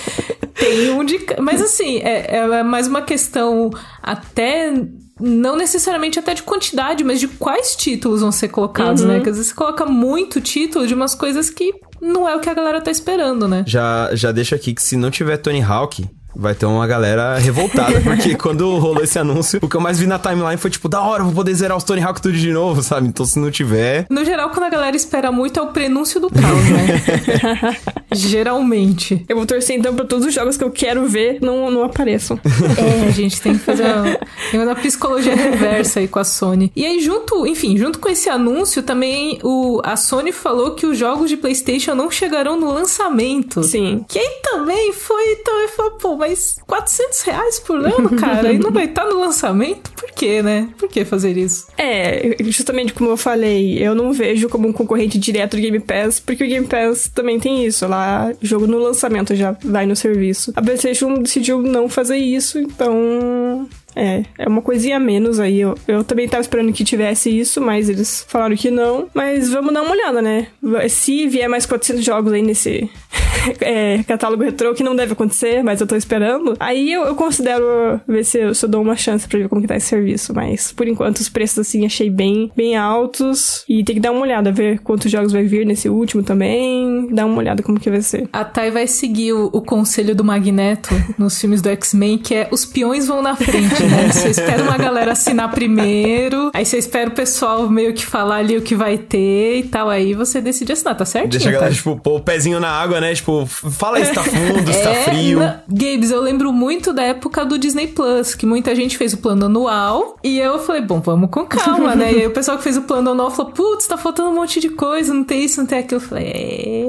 [0.54, 1.20] Tem um de.
[1.42, 3.70] Mas assim, é, é mais uma questão
[4.02, 4.74] até.
[5.22, 9.16] Não necessariamente até de quantidade, mas de quais títulos vão ser colocados, né?
[9.16, 12.50] Porque às vezes você coloca muito título de umas coisas que não é o que
[12.50, 13.64] a galera tá esperando, né?
[13.68, 16.04] Já, já deixo aqui que se não tiver Tony Hawk,
[16.36, 18.00] vai ter uma galera revoltada.
[18.02, 21.02] porque quando rolou esse anúncio, o que eu mais vi na timeline foi tipo, da
[21.02, 23.08] hora, vou poder zerar os Tony Hawk tudo de novo, sabe?
[23.08, 24.06] Então se não tiver.
[24.10, 27.78] No geral, quando a galera espera muito, é o prenúncio do caos, né?
[28.14, 29.26] Geralmente.
[29.28, 32.40] Eu vou torcer então pra todos os jogos que eu quero ver não, não apareçam.
[32.78, 34.20] É, a gente tem que fazer uma,
[34.52, 36.72] tem uma psicologia reversa aí com a Sony.
[36.76, 40.98] E aí, junto, enfim, junto com esse anúncio, também o, a Sony falou que os
[40.98, 43.64] jogos de PlayStation não chegarão no lançamento.
[43.64, 44.06] Sim.
[44.08, 48.72] Que aí também foi, também falou, pô, mas 400 reais por ano, cara, e não
[48.72, 49.92] vai estar no lançamento?
[49.92, 50.70] Por quê, né?
[50.78, 51.68] Por que fazer isso?
[51.78, 56.20] É, justamente como eu falei, eu não vejo como um concorrente direto do Game Pass,
[56.20, 57.88] porque o Game Pass também tem isso.
[57.88, 58.01] Lá,
[58.42, 60.52] jogo no lançamento já vai no serviço.
[60.56, 63.68] A PlayStation decidiu não fazer isso, então.
[63.96, 65.60] É, é uma coisinha a menos aí.
[65.60, 69.08] Eu, eu também tava esperando que tivesse isso, mas eles falaram que não.
[69.14, 70.48] Mas vamos dar uma olhada, né?
[70.90, 72.90] Se vier mais 400 jogos aí nesse
[73.60, 78.00] é, catálogo retrô, que não deve acontecer, mas eu tô esperando, aí eu, eu considero
[78.08, 80.34] ver se eu, se eu dou uma chance pra ver como que tá esse serviço.
[80.34, 83.64] Mas, por enquanto, os preços, assim, achei bem, bem altos.
[83.68, 87.08] E tem que dar uma olhada, ver quantos jogos vai vir nesse último também.
[87.12, 88.28] Dar uma olhada como que vai ser.
[88.32, 92.48] A Thay vai seguir o, o conselho do Magneto nos filmes do X-Men, que é
[92.52, 94.10] os peões vão na frente, né?
[94.12, 98.58] Você espera uma galera assinar primeiro, aí você espera o pessoal meio que falar ali
[98.58, 101.30] o que vai ter e tal, aí você decide assinar, tá certo?
[101.30, 103.14] Deixa a galera, tipo, pôr o pezinho na água, né?
[103.14, 105.40] Tipo, fala aí se tá fundo, se tá É, frio.
[105.40, 109.18] na- Gabes, eu lembro muito da época do Disney Plus, que muita gente fez o
[109.18, 110.18] plano anual.
[110.24, 112.12] E eu falei, bom, vamos com calma, né?
[112.14, 114.60] E aí o pessoal que fez o plano anual falou, putz, tá faltando um monte
[114.60, 116.02] de coisa, não tem isso, não tem aquilo.
[116.02, 116.88] Eu falei, é.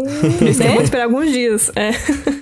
[0.51, 0.73] Isso né?
[0.75, 1.71] vou esperar alguns dias.
[1.77, 1.91] É.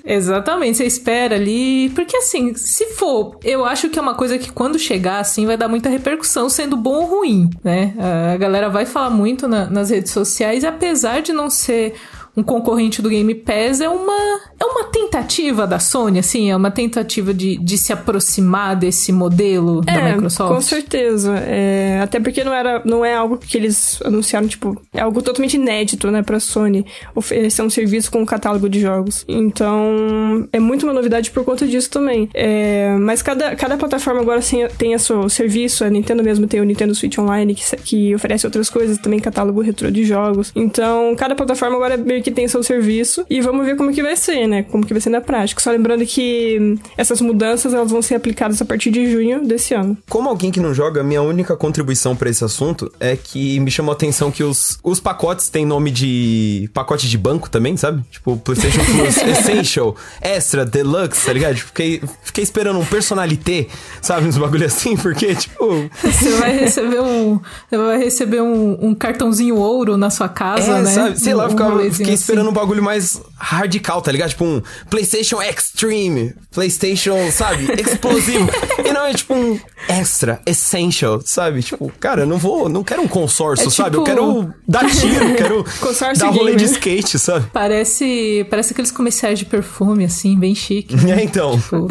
[0.05, 1.91] Exatamente, você espera ali.
[1.91, 5.57] Porque assim, se for, eu acho que é uma coisa que quando chegar assim vai
[5.57, 7.95] dar muita repercussão, sendo bom ou ruim, né?
[8.33, 11.95] A galera vai falar muito na- nas redes sociais, apesar de não ser
[12.37, 16.71] um concorrente do Game Pass, é uma, é uma tentativa da Sony, assim, é uma
[16.71, 20.55] tentativa de, de se aproximar desse modelo da É, Microsoft.
[20.55, 21.37] com certeza.
[21.47, 25.55] É, até porque não, era, não é algo que eles anunciaram, tipo, é algo totalmente
[25.55, 29.25] inédito, né, pra Sony oferecer um serviço com um catálogo de jogos.
[29.27, 32.29] Então, é muito uma novidade por conta disso também.
[32.35, 34.41] É, mas cada, cada plataforma agora
[34.77, 38.47] tem a seu serviço, a Nintendo mesmo tem o Nintendo Switch Online, que, que oferece
[38.47, 40.53] outras coisas, também catálogo retrô de jogos.
[40.55, 44.17] Então, cada plataforma agora meio que tem seu serviço e vamos ver como que vai
[44.17, 45.61] ser, né, como que vai ser na prática.
[45.63, 49.97] Só lembrando que essas mudanças, elas vão ser aplicadas a partir de junho desse ano.
[50.09, 53.93] Como alguém que não joga, minha única contribuição pra esse assunto é que me chamou
[53.93, 58.03] a atenção que os, os pacotes têm nome de pacote de banco também, sabe?
[58.11, 61.55] Tipo, PlayStation Plus Essential, Extra, Deluxe, tá ligado?
[61.57, 63.69] Tipo, Fiquei, fiquei esperando um personalité,
[64.03, 64.27] sabe?
[64.27, 65.89] Uns bagulho assim, porque, tipo.
[66.03, 70.83] Você vai receber um, você vai receber um, um cartãozinho ouro na sua casa, é,
[70.83, 70.91] né?
[70.91, 71.21] sabe?
[71.21, 72.23] Sei lá, Um ficava, rolezinho fiquei assim.
[72.23, 74.31] esperando um bagulho mais radical, tá ligado?
[74.31, 77.67] Tipo um PlayStation Extreme, PlayStation, sabe?
[77.81, 78.49] Explosivo.
[78.85, 81.63] e não é tipo um Extra, Essential, sabe?
[81.63, 83.97] Tipo, cara, eu não vou, não quero um consórcio, É sabe?
[83.97, 87.47] Eu tipo- quero dar tiro, quero Consórcio dar rolê de skate, sabe?
[87.53, 90.95] Parece, parece aqueles comerciais de perfume, assim, bem chique.
[91.11, 91.59] É, então.
[91.59, 91.89] Tipo,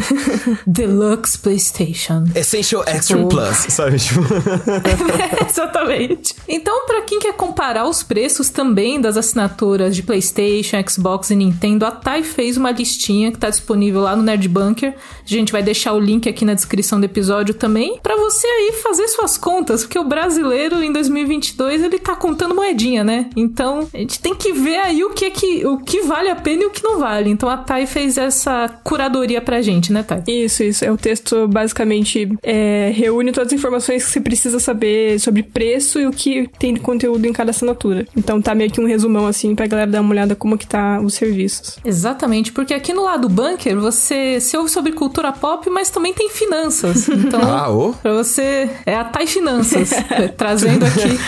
[0.65, 2.23] Deluxe PlayStation.
[2.35, 3.97] Essential Extra Tipo- Plus, sabe?
[3.99, 4.21] Tipo,
[5.49, 6.35] Exatamente.
[6.47, 11.85] Então, pra quem quer comparar os preços também das assinaturas de PlayStation, Xbox e Nintendo,
[11.85, 14.95] a Tai fez uma listinha que tá disponível lá no Nerd Bunker.
[14.95, 18.71] A gente vai deixar o link aqui na descrição do episódio também, pra você aí
[18.81, 23.29] fazer suas contas, porque o brasileiro em 2022 ele tá contando moedinha, né?
[23.35, 26.35] Então, a gente tem que ver aí o que é que o que vale a
[26.37, 27.29] pena e o que não vale.
[27.29, 30.23] Então, a Tai fez essa curadoria pra gente, né, Tai?
[30.25, 30.85] Isso, isso.
[30.85, 35.99] É o texto basicamente é, reúne todas as informações que você precisa saber sobre preço
[35.99, 38.07] e o que tem de conteúdo em cada assinatura.
[38.15, 41.01] Então tá meio que um resumão assim pra galera dar uma olhada como que tá
[41.01, 41.77] os serviços.
[41.83, 46.29] Exatamente, porque aqui no lado bunker você se ouve sobre cultura pop, mas também tem
[46.29, 47.07] finanças.
[47.09, 47.93] Então, ah, ô.
[47.93, 51.19] pra você é a Tai Finanças é, trazendo aqui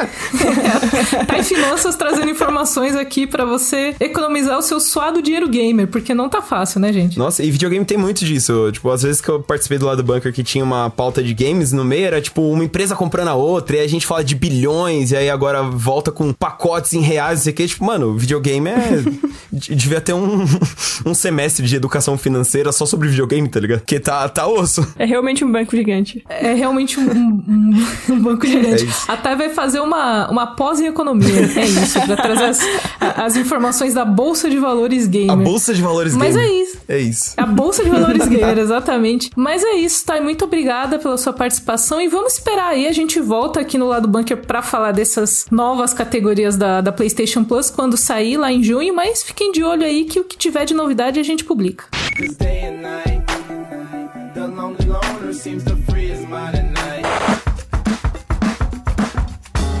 [1.14, 6.14] É Tai Finanças trazendo informações aqui pra você economizar o seu suado dinheiro gamer, porque
[6.14, 7.18] não tá fácil, né, gente?
[7.18, 8.70] Nossa, e videogame tem muito disso.
[8.72, 11.32] Tipo, às vezes que eu participei do lado do bunker que tinha uma pauta de
[11.34, 14.34] games no meio, era tipo uma empresa comprando a outra, e a gente fala de
[14.34, 17.66] bilhões, e aí agora volta com pacotes em reais, não sei o que.
[17.66, 19.04] Tipo, mano, videogame é.
[19.52, 20.44] de- devia ter um,
[21.06, 23.80] um semestre de educação financeira só sobre videogame, tá ligado?
[23.80, 24.86] Porque tá, tá osso.
[24.98, 26.24] É realmente um banco gigante.
[26.28, 28.84] É realmente um, um- um banco gigante.
[28.84, 29.04] É isso.
[29.10, 31.28] a Thay vai fazer uma, uma pós em economia.
[31.56, 32.60] É isso, pra trazer as,
[33.16, 35.30] as informações da Bolsa de Valores Gamer.
[35.30, 36.48] A bolsa de valores Mas game.
[36.48, 36.78] é isso.
[36.88, 37.34] É isso.
[37.36, 39.30] A Bolsa de Valores Gamer, exatamente.
[39.36, 40.20] Mas é isso, Thay.
[40.20, 42.00] Muito obrigada pela sua participação.
[42.00, 42.86] E vamos esperar aí.
[42.86, 47.44] A gente volta aqui no lado bunker pra falar dessas novas categorias da, da PlayStation
[47.44, 48.94] Plus quando sair lá em junho.
[48.94, 51.86] Mas fiquem de olho aí que o que tiver de novidade a gente publica.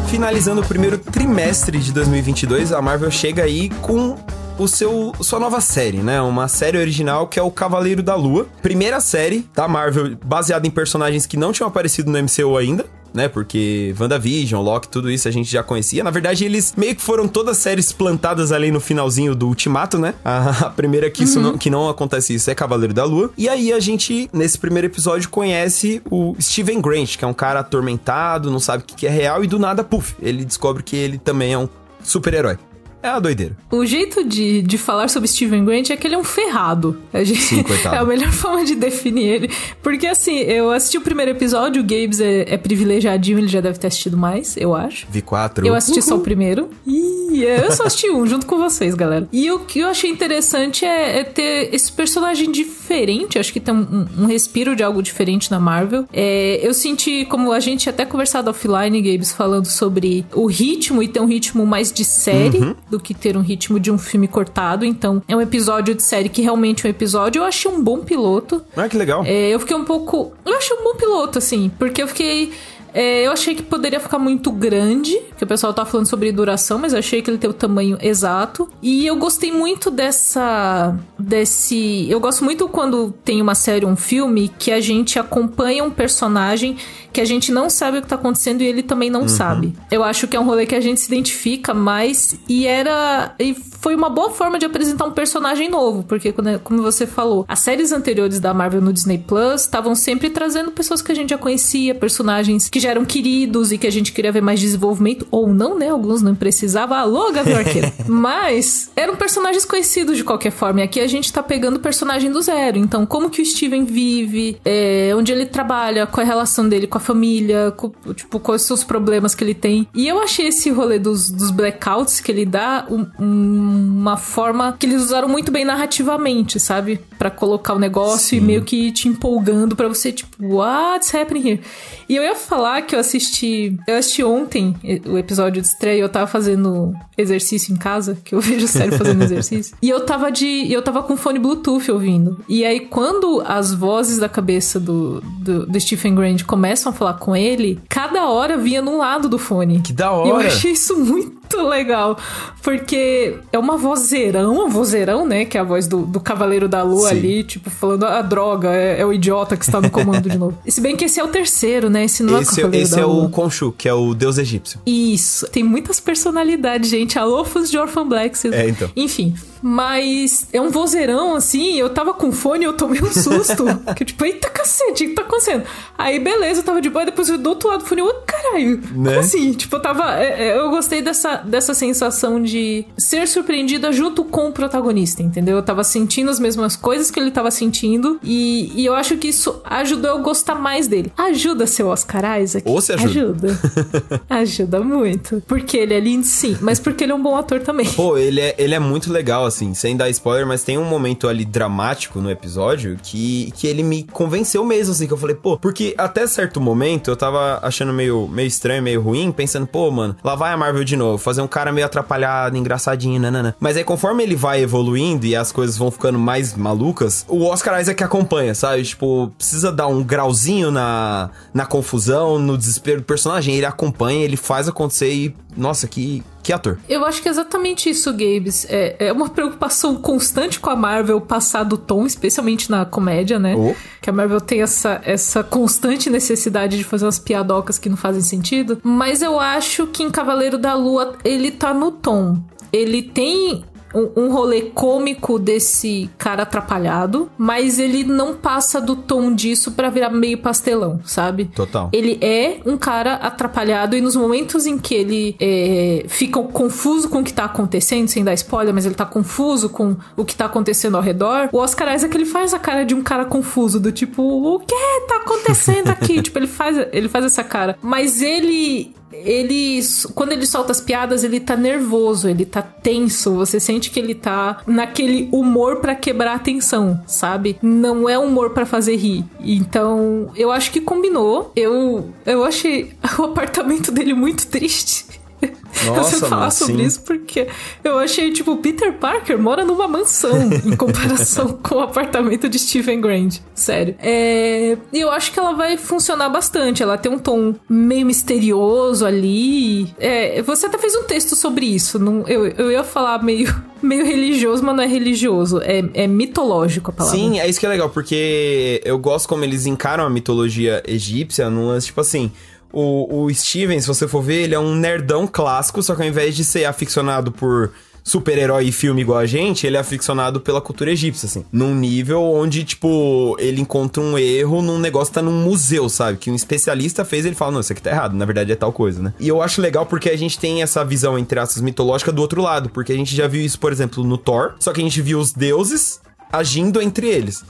[0.08, 4.18] Finalizando o primeiro trimestre de 2022, a Marvel chega aí com
[4.58, 6.20] o seu sua nova série, né?
[6.20, 8.48] Uma série original que é o Cavaleiro da Lua.
[8.60, 12.84] Primeira série da Marvel baseada em personagens que não tinham aparecido no MCU ainda.
[13.12, 16.04] Né, porque WandaVision, Loki, tudo isso a gente já conhecia.
[16.04, 20.14] Na verdade, eles meio que foram todas séries plantadas ali no finalzinho do Ultimato, né?
[20.24, 23.32] A, a primeira que, isso não, que não acontece isso é Cavaleiro da Lua.
[23.36, 27.60] E aí a gente, nesse primeiro episódio, conhece o Steven Grant, que é um cara
[27.60, 30.94] atormentado, não sabe o que que é real, e do nada, puf, ele descobre que
[30.94, 31.68] ele também é um
[32.02, 32.58] super-herói.
[33.02, 33.56] É uma doideira.
[33.70, 36.98] O jeito de, de falar sobre Steven Grant é que ele é um ferrado.
[37.12, 37.90] A gente, Sim, coitado.
[37.90, 39.50] É a melhor forma de definir ele.
[39.82, 43.78] Porque assim, eu assisti o primeiro episódio, o Gabes é, é privilegiadinho, ele já deve
[43.78, 45.06] ter assistido mais, eu acho.
[45.10, 45.66] Vi 4.
[45.66, 46.70] Eu assisti só o primeiro.
[46.86, 49.28] E eu só assisti um, junto com vocês, galera.
[49.32, 53.38] E o que eu achei interessante é, é ter esse personagem diferente.
[53.38, 56.06] Acho que tem um, um respiro de algo diferente na Marvel.
[56.12, 61.08] É, eu senti, como a gente até conversado offline, Gabes, falando sobre o ritmo e
[61.08, 64.84] ter um ritmo mais de série do que ter um ritmo de um filme cortado.
[64.84, 67.40] Então, é um episódio de série que realmente é um episódio.
[67.40, 68.62] Eu achei um bom piloto.
[68.76, 69.24] Ah, que legal.
[69.24, 70.32] É, eu fiquei um pouco.
[70.44, 72.52] Eu achei um bom piloto, assim, porque eu fiquei.
[72.94, 76.78] É, eu achei que poderia ficar muito grande, que o pessoal tá falando sobre duração,
[76.78, 78.68] mas eu achei que ele tem o tamanho exato.
[78.82, 80.96] E eu gostei muito dessa.
[81.18, 82.06] desse.
[82.10, 86.76] Eu gosto muito quando tem uma série, um filme, que a gente acompanha um personagem
[87.12, 89.74] que a gente não sabe o que tá acontecendo e ele também não sabe.
[89.90, 93.34] Eu acho que é um rolê que a gente se identifica mais e era.
[93.38, 97.44] E foi uma boa forma de apresentar um personagem novo, porque, quando- como você falou,
[97.48, 101.30] as séries anteriores da Marvel no Disney Plus estavam sempre trazendo pessoas que a gente
[101.30, 105.26] já conhecia, personagens que já eram queridos e que a gente queria ver mais desenvolvimento,
[105.30, 105.88] ou não, né?
[105.88, 106.96] Alguns não precisava.
[106.96, 107.92] Alô, Gavião Arqueiro.
[108.08, 112.30] Mas eram personagens conhecidos de qualquer forma, e aqui a gente tá pegando o personagem
[112.30, 112.78] do zero.
[112.78, 116.86] Então, como que o Steven vive, é, onde ele trabalha, qual é a relação dele
[116.86, 119.86] com a família, com- tipo, quais são os problemas que ele tem.
[119.94, 124.74] E eu achei esse rolê dos, dos blackouts que ele dá um- um- uma forma
[124.78, 127.00] que eles usaram muito bem narrativamente, sabe?
[127.18, 131.60] Pra colocar o negócio e meio que te empolgando pra você, tipo, what's happening here?
[132.08, 133.76] E eu ia falar que eu assisti.
[133.86, 138.40] Eu assisti ontem o episódio de estreia, eu tava fazendo exercício em casa, que eu
[138.42, 139.74] vejo sério fazendo exercício.
[139.80, 140.70] E eu tava de.
[140.70, 142.38] Eu tava com fone Bluetooth ouvindo.
[142.48, 147.14] E aí, quando as vozes da cabeça do, do, do Stephen Grant começam a falar
[147.14, 149.80] com ele, cada hora vinha num lado do fone.
[149.80, 150.46] Que da E eu hora.
[150.48, 152.18] achei isso muito legal.
[152.62, 155.44] Porque é uma vozeirão, um vozeirão, né?
[155.44, 157.16] Que é a voz do, do Cavaleiro da Lua Sim.
[157.16, 160.56] ali, tipo, falando a droga, é, é o idiota que está no comando de novo.
[160.66, 162.04] Se bem que esse é o terceiro, né?
[162.04, 163.24] Esse não é o Esse, Cavaleiro esse da é Lua.
[163.26, 164.80] o Khonshu, que é o deus egípcio.
[164.86, 165.46] Isso.
[165.48, 167.18] Tem muitas personalidades, gente.
[167.18, 168.38] Alô, fãs de Orphan Black.
[168.38, 168.52] Vocês...
[168.54, 168.90] É, então.
[168.96, 169.34] Enfim.
[169.62, 171.76] Mas é um vozeirão, assim.
[171.76, 173.64] Eu tava com fone e eu tomei um susto.
[173.96, 175.64] que tipo, eita cacete, o que tá acontecendo?
[175.96, 177.04] Aí, beleza, eu tava de boa.
[177.04, 178.80] Depois eu do outro lado do fone, eu, caralho.
[178.92, 179.18] Né?
[179.18, 179.52] Assim?
[179.52, 180.20] Tipo, eu tava.
[180.20, 185.56] é, é, Eu gostei dessa, dessa sensação de ser surpreendida junto com o protagonista, entendeu?
[185.56, 188.18] Eu tava sentindo as mesmas coisas que ele tava sentindo.
[188.22, 191.12] E, e eu acho que isso ajudou eu gostar mais dele.
[191.16, 192.68] Ajuda seu Oscar Isaac?
[192.68, 193.10] Ou se ajuda.
[193.10, 193.60] Ajuda.
[194.28, 195.42] Ajuda muito.
[195.46, 196.56] Porque ele é lindo, sim.
[196.60, 197.86] Mas porque ele é um bom ator também.
[197.86, 201.28] Pô, ele é, ele é muito legal, assim, sem dar spoiler, mas tem um momento
[201.28, 205.58] ali dramático no episódio que, que ele me convenceu mesmo, assim, que eu falei, pô,
[205.58, 210.16] porque até certo momento eu tava achando meio, meio estranho, meio ruim, pensando, pô, mano,
[210.24, 213.54] lá vai a Marvel de novo, fazer um cara meio atrapalhado, engraçadinho, nanana.
[213.60, 217.80] Mas aí conforme ele vai evoluindo e as coisas vão ficando mais malucas, o Oscar
[217.80, 218.82] Isaac acompanha, sabe?
[218.82, 224.36] Tipo, precisa dar um grauzinho na, na confusão, no desespero do personagem, ele acompanha, ele
[224.36, 226.78] faz acontecer e, nossa, que, que ator.
[226.88, 228.66] Eu acho que é exatamente isso, Gabes.
[228.68, 233.54] É, é uma preocupação constante com a Marvel passar do tom, especialmente na comédia, né?
[233.54, 233.74] Oh.
[234.00, 238.22] Que a Marvel tem essa, essa constante necessidade de fazer umas piadocas que não fazem
[238.22, 238.80] sentido.
[238.82, 242.38] Mas eu acho que em Cavaleiro da Lua ele tá no tom.
[242.72, 249.34] Ele tem um, um rolê cômico desse cara atrapalhado, mas ele não passa do tom
[249.34, 251.46] disso pra virar meio pastelão, sabe?
[251.46, 251.88] Total.
[251.92, 257.20] Ele é um cara atrapalhado e nos momentos em que ele é, fica confuso com
[257.20, 260.46] o que tá acontecendo, sem dar spoiler, mas ele tá confuso com o que tá
[260.46, 263.92] acontecendo ao redor, o Oscar Isaac ele faz a cara de um cara confuso, do
[263.92, 264.74] tipo, o que
[265.08, 266.20] tá acontecendo aqui?
[266.22, 267.78] tipo, ele faz, ele faz essa cara.
[267.82, 269.80] Mas ele ele
[270.14, 274.14] quando ele solta as piadas, ele tá nervoso, ele tá tenso, você sente que ele
[274.14, 277.58] tá naquele humor pra quebrar a tensão, sabe?
[277.62, 279.24] Não é humor pra fazer rir.
[279.40, 281.52] Então, eu acho que combinou.
[281.56, 285.19] Eu eu achei o apartamento dele muito triste.
[285.86, 286.82] eu Nossa, sempre falar sobre sim.
[286.82, 287.48] isso porque
[287.82, 293.00] eu achei, tipo, Peter Parker mora numa mansão em comparação com o apartamento de Stephen
[293.00, 293.38] Grant.
[293.54, 293.94] Sério.
[293.98, 294.76] É...
[294.92, 296.82] E eu acho que ela vai funcionar bastante.
[296.82, 299.92] Ela tem um tom meio misterioso ali.
[299.98, 300.42] É...
[300.42, 301.98] Você até fez um texto sobre isso.
[301.98, 302.26] Não...
[302.26, 305.60] Eu, eu ia falar meio, meio religioso, mas não é religioso.
[305.62, 307.18] É, é mitológico a palavra.
[307.18, 311.48] Sim, é isso que é legal, porque eu gosto como eles encaram a mitologia egípcia
[311.48, 312.30] num lance, tipo assim.
[312.72, 316.08] O, o Steven, se você for ver, ele é um nerdão clássico, só que ao
[316.08, 320.60] invés de ser aficionado por super-herói e filme igual a gente, ele é aficionado pela
[320.60, 321.44] cultura egípcia, assim.
[321.52, 326.18] Num nível onde, tipo, ele encontra um erro num negócio que tá num museu, sabe?
[326.18, 328.72] Que um especialista fez ele fala, não, isso aqui tá errado, na verdade é tal
[328.72, 329.12] coisa, né?
[329.18, 332.42] E eu acho legal porque a gente tem essa visão, entre aspas, mitológica do outro
[332.42, 335.00] lado, porque a gente já viu isso, por exemplo, no Thor, só que a gente
[335.00, 336.00] viu os deuses
[336.32, 337.44] agindo entre eles.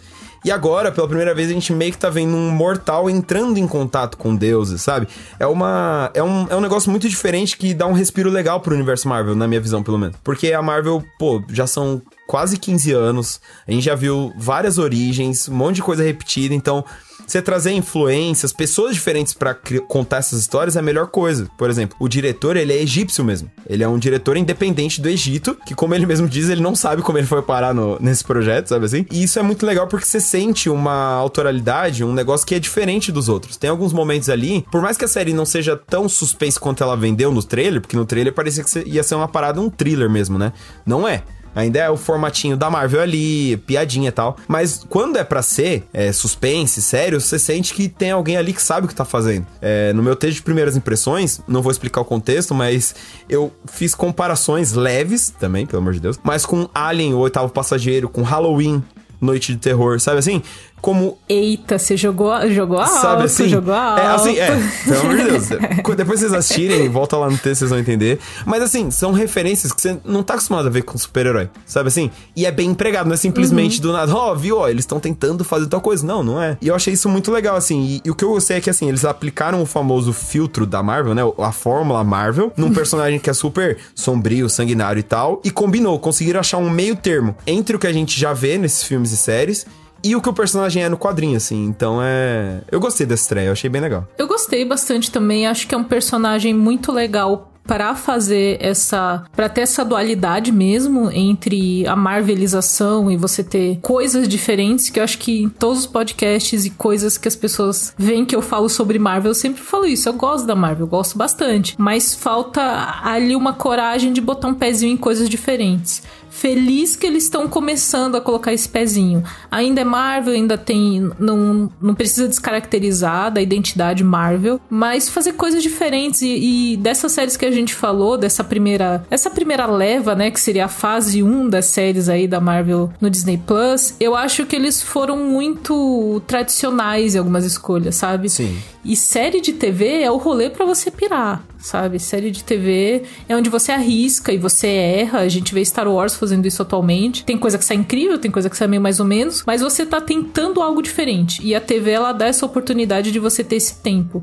[0.44, 3.66] E agora, pela primeira vez, a gente meio que tá vendo um mortal entrando em
[3.66, 5.06] contato com deuses, sabe?
[5.38, 6.10] É uma.
[6.14, 9.34] É um, é um negócio muito diferente que dá um respiro legal pro universo Marvel,
[9.34, 10.16] na minha visão, pelo menos.
[10.24, 15.48] Porque a Marvel, pô, já são quase 15 anos, a gente já viu várias origens,
[15.48, 16.84] um monte de coisa repetida, então
[17.30, 19.56] você trazer influências, pessoas diferentes para
[19.86, 21.48] contar essas histórias é a melhor coisa.
[21.56, 23.50] Por exemplo, o diretor, ele é egípcio mesmo.
[23.68, 27.02] Ele é um diretor independente do Egito, que como ele mesmo diz, ele não sabe
[27.02, 29.06] como ele foi parar no, nesse projeto, sabe assim?
[29.10, 33.12] E isso é muito legal porque você sente uma autoralidade, um negócio que é diferente
[33.12, 33.56] dos outros.
[33.56, 36.96] Tem alguns momentos ali, por mais que a série não seja tão suspense quanto ela
[36.96, 40.38] vendeu no trailer, porque no trailer parecia que ia ser uma parada, um thriller mesmo,
[40.38, 40.52] né?
[40.84, 41.22] Não é.
[41.54, 44.36] Ainda é o formatinho da Marvel ali, piadinha e tal.
[44.46, 48.62] Mas quando é para ser é, suspense, sério, você sente que tem alguém ali que
[48.62, 49.46] sabe o que tá fazendo.
[49.60, 52.94] É, no meu texto de primeiras impressões, não vou explicar o contexto, mas
[53.28, 58.08] eu fiz comparações leves também, pelo amor de Deus, mas com Alien, o oitavo passageiro,
[58.08, 58.82] com Halloween,
[59.20, 60.42] Noite de Terror, sabe assim?
[60.80, 61.18] Como.
[61.28, 63.48] Eita, você jogou, jogou alto, Sabe assim?
[63.48, 64.00] jogou alto.
[64.00, 64.46] É assim, é,
[64.84, 65.48] pelo amor de Deus.
[65.96, 68.18] Depois vocês assistirem, volta lá no texto, vocês vão entender.
[68.46, 72.10] Mas assim, são referências que você não tá acostumado a ver com super-herói, sabe assim?
[72.34, 73.82] E é bem empregado, não é simplesmente Uhum.
[73.82, 76.06] do nada, ó, viu, ó, eles estão tentando fazer tal coisa.
[76.06, 76.56] Não, não é.
[76.60, 77.82] E eu achei isso muito legal, assim.
[77.82, 80.82] E, e o que eu gostei é que, assim, eles aplicaram o famoso filtro da
[80.82, 81.22] Marvel, né?
[81.38, 85.40] A fórmula Marvel, num personagem que é super sombrio, sanguinário e tal.
[85.44, 88.82] E combinou, conseguiram achar um meio termo entre o que a gente já vê nesses
[88.84, 89.66] filmes e séries
[90.02, 91.64] e o que o personagem é no quadrinho, assim.
[91.64, 92.62] Então é.
[92.70, 94.06] Eu gostei dessa estreia, eu achei bem legal.
[94.18, 99.48] Eu gostei bastante também, acho que é um personagem muito legal para fazer essa, para
[99.48, 105.18] ter essa dualidade mesmo entre a marvelização e você ter coisas diferentes, que eu acho
[105.18, 108.98] que em todos os podcasts e coisas que as pessoas veem que eu falo sobre
[108.98, 112.60] Marvel, eu sempre falo isso, eu gosto da Marvel, eu gosto bastante, mas falta
[113.04, 116.02] ali uma coragem de botar um pezinho em coisas diferentes.
[116.30, 119.22] Feliz que eles estão começando a colocar esse pezinho.
[119.50, 121.10] Ainda é Marvel, ainda tem.
[121.18, 126.22] Não, não precisa descaracterizar da identidade Marvel, mas fazer coisas diferentes.
[126.22, 129.04] E, e dessas séries que a gente falou, dessa primeira.
[129.10, 130.30] Essa primeira leva, né?
[130.30, 134.46] Que seria a fase 1 das séries aí da Marvel no Disney Plus, eu acho
[134.46, 138.28] que eles foram muito tradicionais em algumas escolhas, sabe?
[138.28, 138.56] Sim.
[138.82, 141.98] E série de TV é o rolê pra você pirar, sabe?
[141.98, 145.20] Série de TV é onde você arrisca e você erra.
[145.20, 147.22] A gente vê Star Wars fazendo isso atualmente.
[147.22, 149.84] Tem coisa que sai incrível, tem coisa que sai meio mais ou menos, mas você
[149.84, 151.44] tá tentando algo diferente.
[151.44, 154.22] E a TV ela dá essa oportunidade de você ter esse tempo.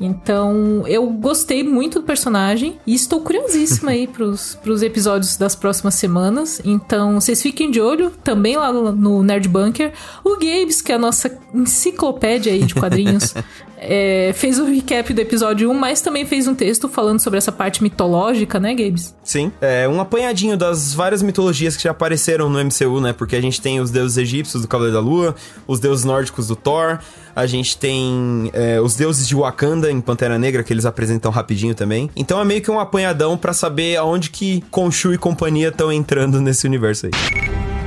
[0.00, 5.94] Então, eu gostei muito do personagem e estou curiosíssima aí pros, pros episódios das próximas
[5.94, 6.60] semanas.
[6.64, 9.92] Então, vocês fiquem de olho também lá no, Nerd Bunker.
[10.24, 13.34] O Gabes, que é a nossa enciclopédia aí de quadrinhos,
[13.76, 17.50] é, fez o recap do episódio 1, mas também fez um texto falando sobre essa
[17.50, 19.14] parte mitológica, né, Gabes?
[19.24, 19.50] Sim.
[19.60, 23.12] É um apanhadinho das várias mitologias que já apareceram no MCU, né?
[23.12, 25.34] Porque a gente tem os deuses egípcios do Cavaleiro da Lua,
[25.66, 26.98] os deuses nórdicos do Thor,
[27.34, 31.74] a gente tem é, os deuses de Wakanda em Pantera Negra, que eles apresentam rapidinho
[31.74, 32.10] também.
[32.16, 36.40] Então é meio que um apanhadão pra saber aonde que Khonshu e companhia estão entrando
[36.40, 37.77] nesse universo aí.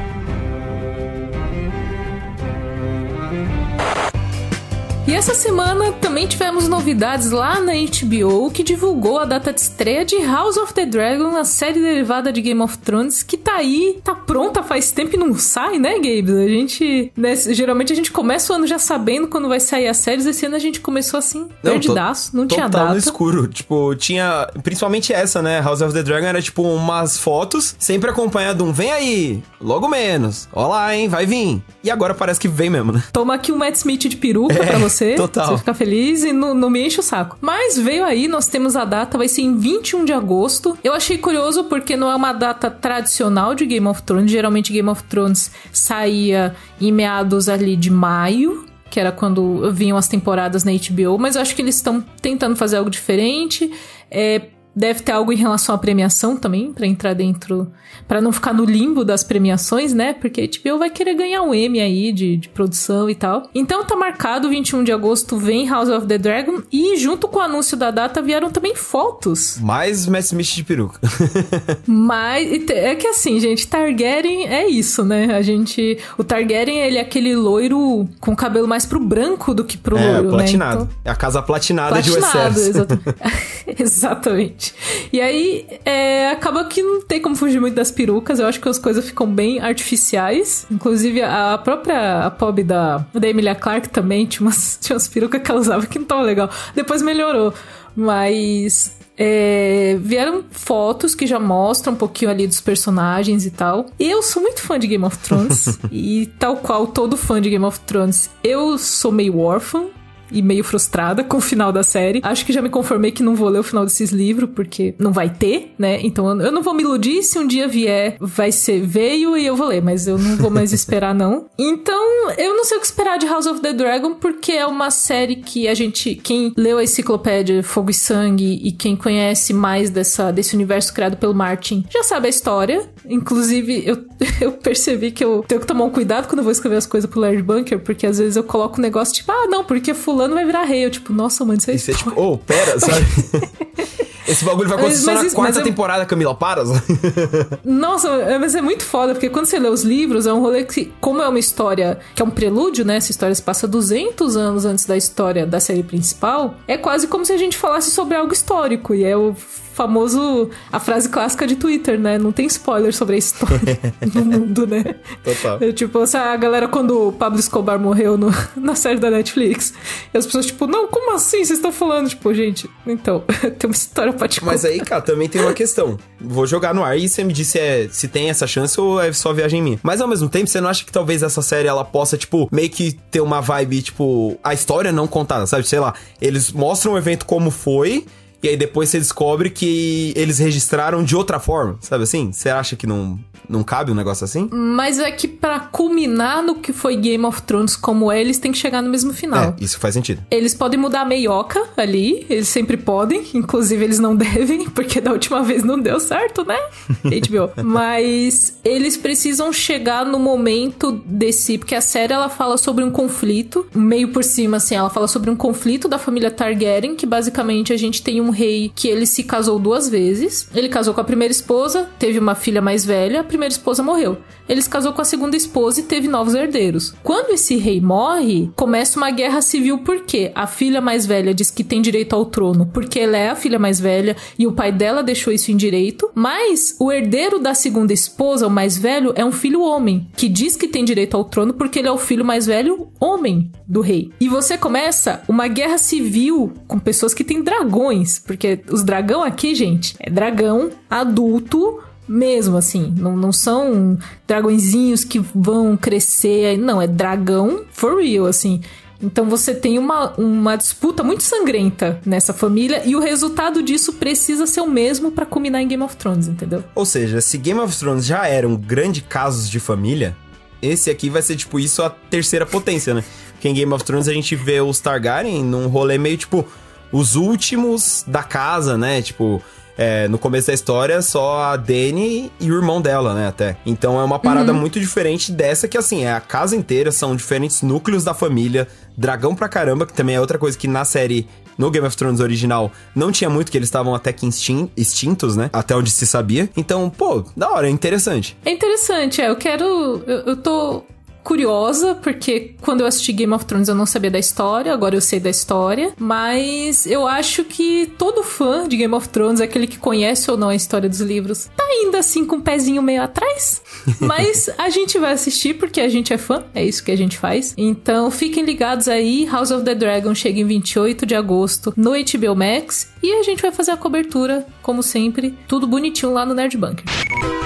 [5.07, 10.05] E essa semana também tivemos novidades lá na HBO que divulgou a data de estreia
[10.05, 13.99] de House of the Dragon, a série derivada de Game of Thrones, que tá aí,
[14.03, 16.31] tá pronta faz tempo e não sai, né, Gabe?
[16.31, 17.11] A gente.
[17.17, 20.25] né, geralmente a gente começa o ano já sabendo quando vai sair as séries.
[20.25, 22.91] Esse ano a gente começou assim, perdidaço, não tinha data.
[22.91, 23.47] no escuro.
[23.47, 24.47] Tipo, tinha.
[24.63, 25.61] Principalmente essa, né?
[25.61, 30.47] House of the Dragon era tipo umas fotos, sempre acompanhado um vem aí, logo menos.
[30.53, 31.09] Olá, hein?
[31.09, 31.61] Vai vir.
[31.83, 33.03] E agora parece que vem mesmo, né?
[33.11, 34.90] Toma aqui um Matt Smith de peruca pra você.
[35.15, 35.47] total.
[35.47, 37.37] Você ficar feliz e não, não me enche o saco.
[37.41, 40.77] Mas veio aí, nós temos a data, vai ser em 21 de agosto.
[40.83, 44.31] Eu achei curioso porque não é uma data tradicional de Game of Thrones.
[44.31, 48.65] Geralmente Game of Thrones saía em meados ali de maio.
[48.89, 52.57] Que era quando vinham as temporadas na HBO, mas eu acho que eles estão tentando
[52.57, 53.71] fazer algo diferente.
[54.09, 57.71] É, Deve ter algo em relação à premiação também, pra entrar dentro.
[58.07, 60.13] Pra não ficar no limbo das premiações, né?
[60.13, 63.49] Porque a HBO vai querer ganhar um M aí de, de produção e tal.
[63.53, 66.61] Então tá marcado, 21 de agosto vem House of the Dragon.
[66.71, 69.57] E junto com o anúncio da data vieram também fotos.
[69.59, 70.99] Mais Matt Smith de peruca.
[71.85, 75.35] Mas é que assim, gente, Targaryen é isso, né?
[75.35, 75.97] A gente.
[76.17, 80.11] O Targaryen, ele é aquele loiro com cabelo mais pro branco do que pro é,
[80.13, 80.79] loiro, platinado.
[80.81, 80.87] né?
[80.91, 82.67] Então, É a casa platinada de Platinado, Westeros.
[82.67, 82.99] exata-
[83.79, 84.60] exatamente.
[84.61, 84.75] Exatamente.
[85.11, 88.39] E aí, é, acaba que não tem como fugir muito das perucas.
[88.39, 90.67] Eu acho que as coisas ficam bem artificiais.
[90.69, 95.41] Inclusive, a própria a pob da, da Emilia Clarke também tinha umas, tinha umas perucas
[95.41, 96.49] que ela usava que não tava legal.
[96.75, 97.53] Depois melhorou.
[97.95, 103.87] Mas é, vieram fotos que já mostram um pouquinho ali dos personagens e tal.
[103.99, 105.79] Eu sou muito fã de Game of Thrones.
[105.91, 109.87] e tal qual todo fã de Game of Thrones, eu sou meio órfã
[110.31, 112.21] e meio frustrada com o final da série.
[112.23, 115.11] Acho que já me conformei que não vou ler o final desses livros, porque não
[115.11, 115.99] vai ter, né?
[116.01, 119.55] Então eu não vou me iludir se um dia vier, vai ser veio e eu
[119.55, 121.45] vou ler, mas eu não vou mais esperar, não.
[121.57, 124.91] Então, eu não sei o que esperar de House of the Dragon, porque é uma
[124.91, 129.89] série que a gente, quem leu a enciclopédia Fogo e Sangue e quem conhece mais
[129.89, 132.89] dessa, desse universo criado pelo Martin, já sabe a história.
[133.05, 134.05] Inclusive, eu,
[134.39, 137.09] eu percebi que eu tenho que tomar um cuidado quando eu vou escrever as coisas
[137.09, 140.20] pro Larry Bunker, porque às vezes eu coloco um negócio tipo, ah, não, porque fulano
[140.29, 140.85] vai virar rei.
[140.85, 142.15] Eu, tipo, nossa, mano, isso é você, spoiler.
[142.15, 143.05] tipo, ô, pera, sabe?
[144.27, 146.63] Esse bagulho vai Mas- acontecer só mas na isso- quarta temporada, Camila, para.
[147.65, 150.63] Nossa, é- mas é muito foda, porque quando você lê os livros, é um rolê
[150.63, 152.95] que, como é uma história que é um prelúdio, né?
[152.97, 157.25] Essa história se passa 200 anos antes da história da série principal, é quase como
[157.25, 159.35] se a gente falasse sobre algo histórico, e é o
[159.81, 162.17] famoso, a frase clássica de Twitter, né?
[162.17, 163.79] Não tem spoiler sobre a história
[164.13, 164.95] no mundo, né?
[165.23, 165.57] Total.
[165.59, 169.73] É, tipo, se a galera, quando o Pablo Escobar morreu no- na série da Netflix,
[170.13, 171.37] e as pessoas, tipo, não, como assim?
[171.37, 172.09] Vocês estão falando?
[172.09, 173.23] Tipo, gente, então,
[173.57, 175.97] tem uma história pra te Mas aí, cara, também tem uma questão.
[176.19, 179.01] Vou jogar no ar e você me diz se, é, se tem essa chance ou
[179.01, 179.79] é só viagem minha.
[179.81, 182.69] Mas ao mesmo tempo, você não acha que talvez essa série ela possa, tipo, meio
[182.69, 185.67] que ter uma vibe, tipo, a história não contada, sabe?
[185.67, 188.05] Sei lá, eles mostram o evento como foi.
[188.43, 192.31] E aí depois você descobre que eles registraram de outra forma, sabe assim?
[192.31, 194.49] Você acha que não, não cabe um negócio assim?
[194.51, 198.51] Mas é que pra culminar no que foi Game of Thrones como é, eles têm
[198.51, 199.55] que chegar no mesmo final.
[199.59, 200.23] É, isso faz sentido.
[200.31, 205.11] Eles podem mudar a meioca ali, eles sempre podem, inclusive eles não devem, porque da
[205.11, 206.57] última vez não deu certo, né?
[207.03, 207.63] HBO.
[207.63, 213.67] Mas eles precisam chegar no momento desse, porque a série ela fala sobre um conflito,
[213.75, 217.77] meio por cima assim, ela fala sobre um conflito da família Targaryen, que basicamente a
[217.77, 220.49] gente tem um rei que ele se casou duas vezes.
[220.55, 224.17] Ele casou com a primeira esposa, teve uma filha mais velha, a primeira esposa morreu.
[224.49, 226.93] Ele se casou com a segunda esposa e teve novos herdeiros.
[227.03, 231.63] Quando esse rei morre, começa uma guerra civil porque a filha mais velha diz que
[231.63, 235.03] tem direito ao trono porque ela é a filha mais velha e o pai dela
[235.03, 239.31] deixou isso em direito, mas o herdeiro da segunda esposa, o mais velho, é um
[239.31, 242.45] filho homem que diz que tem direito ao trono porque ele é o filho mais
[242.45, 244.11] velho homem do rei.
[244.19, 249.55] E você começa uma guerra civil com pessoas que têm dragões, porque os dragão aqui,
[249.55, 252.93] gente, é dragão adulto mesmo, assim.
[252.97, 253.97] Não, não são
[254.27, 256.57] dragõezinhos que vão crescer.
[256.57, 258.61] Não, é dragão for real, assim.
[259.01, 264.45] Então você tem uma, uma disputa muito sangrenta nessa família e o resultado disso precisa
[264.45, 266.63] ser o mesmo pra culminar em Game of Thrones, entendeu?
[266.75, 270.15] Ou seja, se Game of Thrones já era um grande casos de família,
[270.61, 273.03] esse aqui vai ser, tipo, isso a terceira potência, né?
[273.31, 276.45] Porque em Game of Thrones a gente vê os Targaryen num rolê meio, tipo,
[276.91, 279.01] os últimos da casa, né?
[279.01, 279.41] Tipo,
[279.77, 283.57] é, no começo da história, só a Dany e o irmão dela, né, até.
[283.65, 287.61] Então é uma parada muito diferente dessa que, assim, é a casa inteira, são diferentes
[287.61, 288.67] núcleos da família,
[288.97, 291.27] dragão pra caramba, que também é outra coisa que na série
[291.57, 295.35] no Game of Thrones original não tinha muito, que eles estavam até que extin- extintos,
[295.35, 295.49] né?
[295.53, 296.49] Até onde se sabia.
[296.55, 298.37] Então, pô, da hora, é interessante.
[298.45, 299.29] É interessante, é.
[299.29, 299.63] Eu quero.
[300.07, 300.83] Eu, eu tô
[301.23, 305.01] curiosa, porque quando eu assisti Game of Thrones eu não sabia da história, agora eu
[305.01, 305.93] sei da história.
[305.99, 310.49] Mas eu acho que todo fã de Game of Thrones, aquele que conhece ou não
[310.49, 313.61] a história dos livros, tá ainda assim com o pezinho meio atrás.
[313.99, 317.17] Mas a gente vai assistir porque a gente é fã, é isso que a gente
[317.17, 317.53] faz.
[317.57, 322.35] Então fiquem ligados aí, House of the Dragon chega em 28 de agosto no HBO
[322.35, 322.89] Max.
[323.03, 327.40] E a gente vai fazer a cobertura, como sempre, tudo bonitinho lá no Nerd Bunker.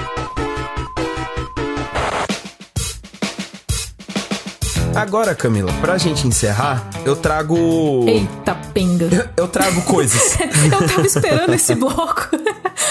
[4.96, 8.04] Agora, Camila, pra gente encerrar, eu trago.
[8.08, 9.04] Eita, penga.
[9.12, 10.38] Eu, eu trago coisas.
[10.72, 12.28] Eu tava esperando esse bloco.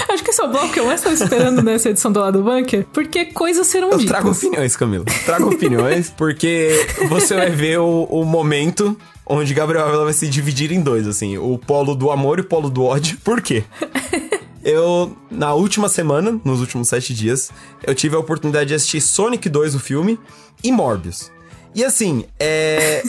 [0.09, 2.41] Acho que esse é o bloco que eu mais tava esperando nessa edição do Lado
[2.43, 4.11] Bunker, porque coisas serão Eu ditas.
[4.11, 5.05] trago opiniões, Camila.
[5.25, 8.95] Trago opiniões, porque você vai ver o, o momento
[9.25, 12.69] onde Gabriel vai se dividir em dois, assim, o polo do amor e o polo
[12.69, 13.17] do ódio.
[13.23, 13.63] Por quê?
[14.63, 17.51] Eu, na última semana, nos últimos sete dias,
[17.83, 20.19] eu tive a oportunidade de assistir Sonic 2, o filme,
[20.63, 21.31] e Morbius.
[21.76, 23.03] E assim, é.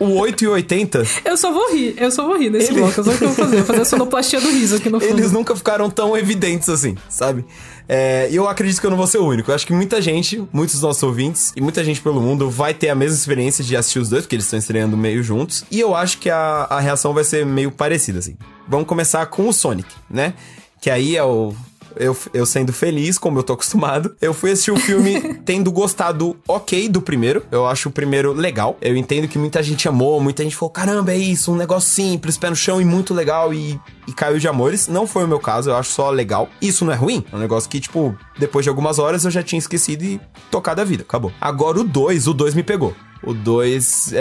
[0.00, 2.80] o 8 e o 80, Eu só vou rir, eu só vou rir desse Ele-
[2.80, 2.98] bloco.
[2.98, 3.56] Eu só o que eu vou fazer.
[3.58, 5.12] Vou fazer a sonoplastia do riso aqui no fundo.
[5.12, 7.44] eles nunca ficaram tão evidentes assim, sabe?
[7.88, 9.50] É, E eu acredito que eu não vou ser o único.
[9.50, 12.72] Eu acho que muita gente, muitos dos nossos ouvintes e muita gente pelo mundo vai
[12.72, 15.64] ter a mesma experiência de assistir os dois, porque eles estão estreando meio juntos.
[15.70, 18.36] E eu acho que a, a reação vai ser meio parecida, assim.
[18.66, 20.32] Vamos começar com o Sonic, né?
[20.80, 21.54] Que aí é o.
[21.96, 26.36] Eu, eu sendo feliz, como eu tô acostumado, eu fui assistir o filme tendo gostado
[26.46, 27.44] ok do primeiro.
[27.50, 28.76] Eu acho o primeiro legal.
[28.80, 32.36] Eu entendo que muita gente amou, muita gente falou: caramba, é isso, um negócio simples,
[32.36, 34.88] pé no chão e muito legal e, e caiu de amores.
[34.88, 36.48] Não foi o meu caso, eu acho só legal.
[36.60, 39.42] Isso não é ruim, é um negócio que, tipo, depois de algumas horas eu já
[39.42, 40.20] tinha esquecido e
[40.50, 41.32] tocado a vida, acabou.
[41.40, 42.94] Agora o 2, o 2 me pegou.
[43.22, 44.12] O 2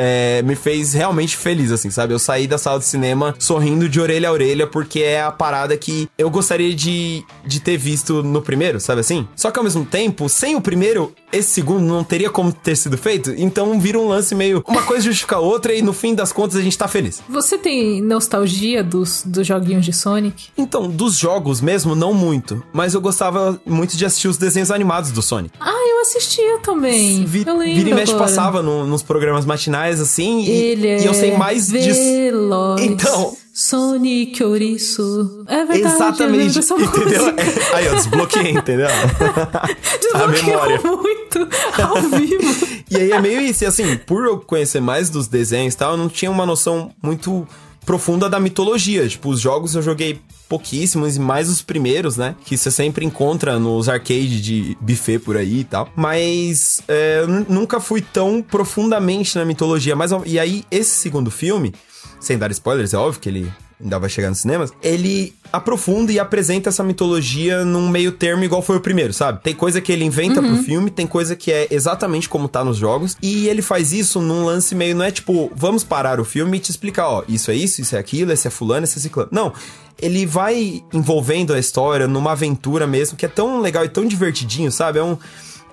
[0.45, 2.13] me fez realmente feliz, assim, sabe?
[2.13, 5.75] Eu saí da sala de cinema sorrindo de orelha a orelha, porque é a parada
[5.77, 9.27] que eu gostaria de, de ter visto no primeiro, sabe assim?
[9.35, 12.97] Só que ao mesmo tempo, sem o primeiro, esse segundo não teria como ter sido
[12.97, 13.33] feito.
[13.37, 14.63] Então vira um lance meio.
[14.67, 17.21] Uma coisa justifica a outra e no fim das contas a gente tá feliz.
[17.29, 20.49] Você tem nostalgia dos, dos joguinhos de Sonic?
[20.57, 22.63] Então, dos jogos mesmo, não muito.
[22.73, 25.53] Mas eu gostava muito de assistir os desenhos animados do Sonic.
[25.59, 27.25] Ah, eu assistia também.
[27.25, 28.27] Vi, eu lembro vira e mexe agora.
[28.27, 31.99] passava no- nos programas matinais, assim, e, é e eu sei mais disso.
[31.99, 32.81] veloz.
[32.81, 35.43] Então- Sonic Ouriço.
[35.47, 37.27] É verdade, Exatamente, entendeu?
[37.27, 38.87] É, aí, eu desbloqueei, entendeu?
[40.13, 40.77] a memória.
[40.77, 41.49] Desbloqueou muito
[41.81, 42.81] ao vivo.
[42.91, 45.91] E aí é meio isso, e assim, por eu conhecer mais dos desenhos e tal,
[45.91, 47.47] eu não tinha uma noção muito
[47.85, 49.07] profunda da mitologia.
[49.07, 52.35] Tipo, os jogos eu joguei pouquíssimos, e mais os primeiros, né?
[52.43, 55.89] Que você sempre encontra nos arcades de buffet por aí e tal.
[55.95, 59.95] Mas é, nunca fui tão profundamente na mitologia.
[59.95, 61.73] Mas, e aí, esse segundo filme,
[62.19, 63.51] sem dar spoilers, é óbvio que ele
[63.81, 68.61] ainda vai chegar nos cinemas, ele aprofunda e apresenta essa mitologia num meio termo igual
[68.61, 69.41] foi o primeiro, sabe?
[69.41, 72.77] Tem coisa que ele inventa pro filme, tem coisa que é exatamente como tá nos
[72.77, 76.57] jogos, e ele faz isso num lance meio, não é tipo, vamos parar o filme
[76.57, 79.01] e te explicar, ó, isso é isso, isso é aquilo, esse é fulano, esse é
[79.01, 79.29] ciclano.
[79.31, 79.53] Não,
[80.01, 84.71] ele vai envolvendo a história numa aventura mesmo, que é tão legal e tão divertidinho,
[84.71, 84.99] sabe?
[84.99, 85.17] É um...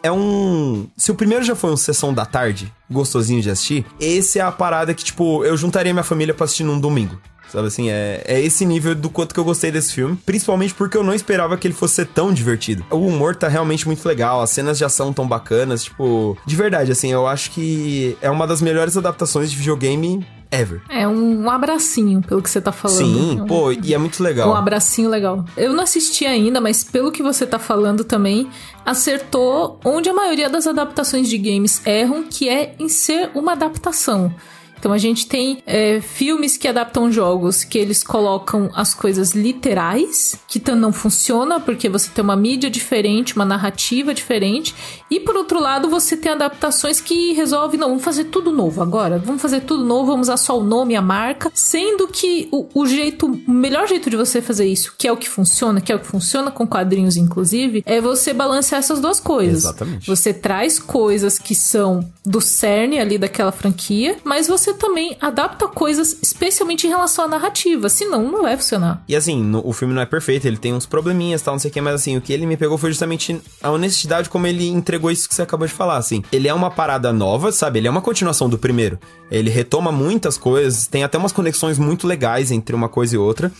[0.00, 0.86] É um.
[0.96, 4.52] Se o primeiro já foi um sessão da tarde, gostosinho de assistir, esse é a
[4.52, 7.20] parada que, tipo, eu juntaria minha família pra assistir num domingo.
[7.50, 10.18] Sabe assim, é, é esse nível do quanto que eu gostei desse filme.
[10.26, 12.84] Principalmente porque eu não esperava que ele fosse ser tão divertido.
[12.90, 16.36] O humor tá realmente muito legal, as cenas de ação tão bacanas, tipo.
[16.44, 20.80] De verdade, assim, eu acho que é uma das melhores adaptações de videogame ever.
[20.88, 22.96] É um abracinho, pelo que você tá falando.
[22.98, 24.50] Sim, um, pô, e é muito legal.
[24.50, 25.44] Um abracinho legal.
[25.56, 28.48] Eu não assisti ainda, mas pelo que você tá falando também,
[28.84, 34.34] acertou onde a maioria das adaptações de games erram, que é em ser uma adaptação.
[34.78, 40.38] Então a gente tem é, filmes que adaptam jogos que eles colocam as coisas literais,
[40.46, 44.74] que não funciona porque você tem uma mídia diferente, uma narrativa diferente.
[45.10, 49.18] E por outro lado, você tem adaptações que resolvem, não, vamos fazer tudo novo agora.
[49.18, 51.50] Vamos fazer tudo novo, vamos usar só o nome e a marca.
[51.54, 55.16] Sendo que o, o jeito, o melhor jeito de você fazer isso, que é o
[55.16, 59.20] que funciona, que é o que funciona com quadrinhos, inclusive, é você balancear essas duas
[59.20, 59.64] coisas.
[59.64, 60.06] Exatamente.
[60.06, 66.16] Você traz coisas que são do cerne ali daquela franquia, mas você também adapta coisas
[66.22, 69.02] especialmente em relação à narrativa, senão não vai funcionar.
[69.08, 71.70] E assim, no- o filme não é perfeito, ele tem uns probleminhas, tal, não sei
[71.70, 74.68] o que, mas assim, o que ele me pegou foi justamente a honestidade como ele
[74.68, 76.22] entregou isso que você acabou de falar, assim.
[76.32, 77.78] Ele é uma parada nova, sabe?
[77.78, 78.98] Ele é uma continuação do primeiro.
[79.30, 83.52] Ele retoma muitas coisas, tem até umas conexões muito legais entre uma coisa e outra.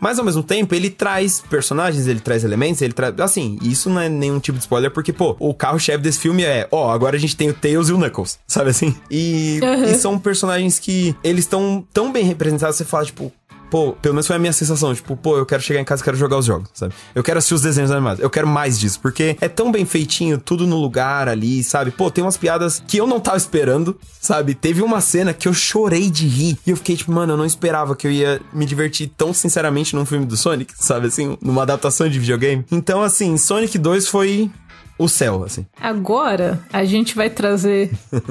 [0.00, 3.18] Mas ao mesmo tempo, ele traz personagens, ele traz elementos, ele traz.
[3.20, 6.66] Assim, isso não é nenhum tipo de spoiler, porque, pô, o carro-chefe desse filme é,
[6.72, 8.94] ó, agora a gente tem o Tails e o Knuckles, sabe assim?
[9.10, 9.84] E, Uhum.
[9.84, 13.30] e são personagens que eles estão tão bem representados, você fala, tipo,
[13.70, 16.16] Pô, pelo menos foi a minha sensação, tipo, pô, eu quero chegar em casa quero
[16.16, 16.92] jogar os jogos, sabe?
[17.14, 20.38] Eu quero assistir os desenhos animados, eu quero mais disso, porque é tão bem feitinho,
[20.38, 21.90] tudo no lugar ali, sabe?
[21.90, 24.54] Pô, tem umas piadas que eu não tava esperando, sabe?
[24.54, 27.46] Teve uma cena que eu chorei de rir e eu fiquei tipo, mano, eu não
[27.46, 31.06] esperava que eu ia me divertir tão sinceramente num filme do Sonic, sabe?
[31.06, 32.64] Assim, numa adaptação de videogame.
[32.72, 34.50] Então, assim, Sonic 2 foi
[35.02, 35.66] o céu, assim.
[35.80, 37.90] Agora, a gente vai trazer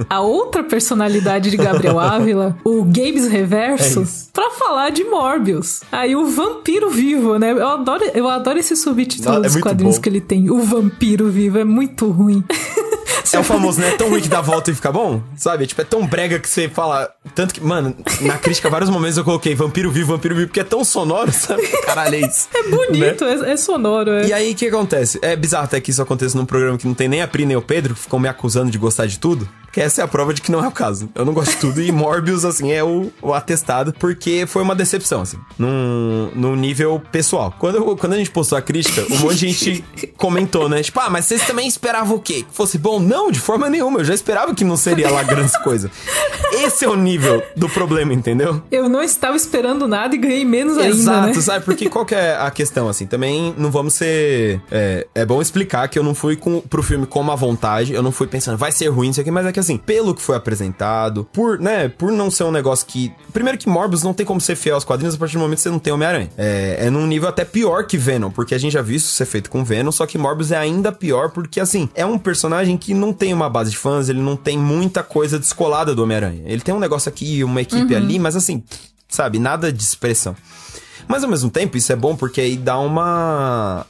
[0.09, 4.29] a outra personalidade de Gabriel Ávila, o Games Reverso, É isso.
[4.31, 5.81] pra falar de Morbius.
[5.91, 7.51] Aí o vampiro vivo, né?
[7.51, 10.01] Eu adoro, eu adoro esse subtítulo Ah, é dos muito quadrinhos bom.
[10.01, 10.49] que ele tem.
[10.49, 12.43] O vampiro vivo é muito ruim.
[13.31, 13.89] É o famoso, né?
[13.89, 15.67] É tão ruim que dá volta e fica bom, sabe?
[15.67, 17.09] Tipo, é tão brega que você fala.
[17.35, 20.63] Tanto que, mano, na crítica, vários momentos eu coloquei vampiro vivo, vampiro vivo, porque é
[20.63, 21.67] tão sonoro, sabe?
[21.85, 22.47] Caralho, é isso.
[22.53, 24.11] É bonito, é, é sonoro.
[24.11, 24.27] É.
[24.27, 25.19] E aí, o que acontece?
[25.21, 27.57] É bizarro até que isso aconteça num programa que não tem nem a Pri nem
[27.57, 29.47] o Pedro, que ficam me acusando de gostar de tudo.
[29.81, 31.09] Essa é a prova de que não é o caso.
[31.15, 34.75] Eu não gosto de tudo e Morbius, assim, é o, o atestado, porque foi uma
[34.75, 37.53] decepção, assim, num, num nível pessoal.
[37.57, 39.83] Quando, eu- quando a gente postou a crítica, um monte de gente
[40.17, 40.81] comentou, né?
[40.81, 42.43] Tipo, ah, mas vocês também esperavam o quê?
[42.43, 42.99] Que fosse bom?
[42.99, 43.99] Não, de forma nenhuma.
[43.99, 45.89] Eu já esperava que não seria lá grande coisa.
[46.51, 48.61] Esse é o nível do problema, entendeu?
[48.71, 51.33] Eu não estava esperando nada e ganhei menos ainda, Exato, né?
[51.41, 51.65] sabe?
[51.65, 53.05] Porque qual que é a questão, assim?
[53.05, 54.61] Também não vamos ser...
[54.71, 58.01] É, é bom explicar que eu não fui com, pro filme com uma vontade, eu
[58.03, 60.35] não fui pensando, vai ser ruim isso aqui, mas é que assim, pelo que foi
[60.35, 63.11] apresentado, por, né, por não ser um negócio que...
[63.33, 65.63] Primeiro que Morbius não tem como ser fiel aos quadrinhos a partir do momento que
[65.63, 66.29] você não tem Homem-Aranha.
[66.37, 69.25] É, é num nível até pior que Venom, porque a gente já viu isso ser
[69.25, 72.93] feito com Venom, só que Morbius é ainda pior porque, assim, é um personagem que
[72.93, 76.43] não tem uma base de fãs, ele não tem muita coisa descolada do Homem-Aranha.
[76.45, 78.63] Ele tem um negócio aqui, uma equipe ali, mas assim,
[79.07, 80.35] sabe, nada de expressão.
[81.07, 83.85] Mas ao mesmo tempo, isso é bom porque aí dá uma.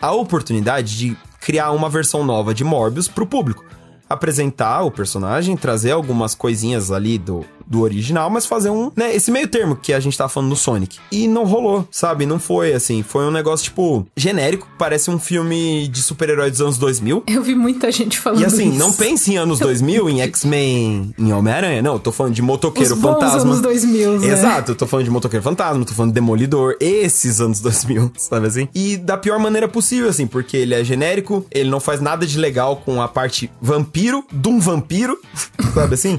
[0.00, 3.64] a oportunidade de criar uma versão nova de Morbius pro público.
[4.10, 8.90] Apresentar o personagem, trazer algumas coisinhas ali do, do original, mas fazer um.
[8.96, 10.98] né, esse meio termo que a gente tá falando no Sonic.
[11.12, 12.26] E não rolou, sabe?
[12.26, 13.02] Não foi assim.
[13.04, 14.66] Foi um negócio, tipo, genérico.
[14.76, 17.22] Parece um filme de super-herói dos anos 2000.
[17.28, 18.78] Eu vi muita gente falando E assim, isso.
[18.78, 21.80] não pense em anos 2000, em X-Men, em Homem-Aranha.
[21.80, 23.40] Não, eu tô falando de Motoqueiro Os bons Fantasma.
[23.42, 24.26] anos 2000, né?
[24.28, 28.46] Exato, eu tô falando de Motoqueiro Fantasma, tô falando de Demolidor, esses anos 2000, sabe
[28.48, 28.68] assim?
[28.74, 32.36] E da pior maneira possível, assim, porque ele é genérico, ele não faz nada de
[32.38, 35.16] legal com a parte vampiro, de um vampiro,
[35.74, 36.18] sabe assim?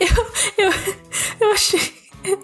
[0.00, 0.72] Eu, eu,
[1.40, 1.80] eu achei.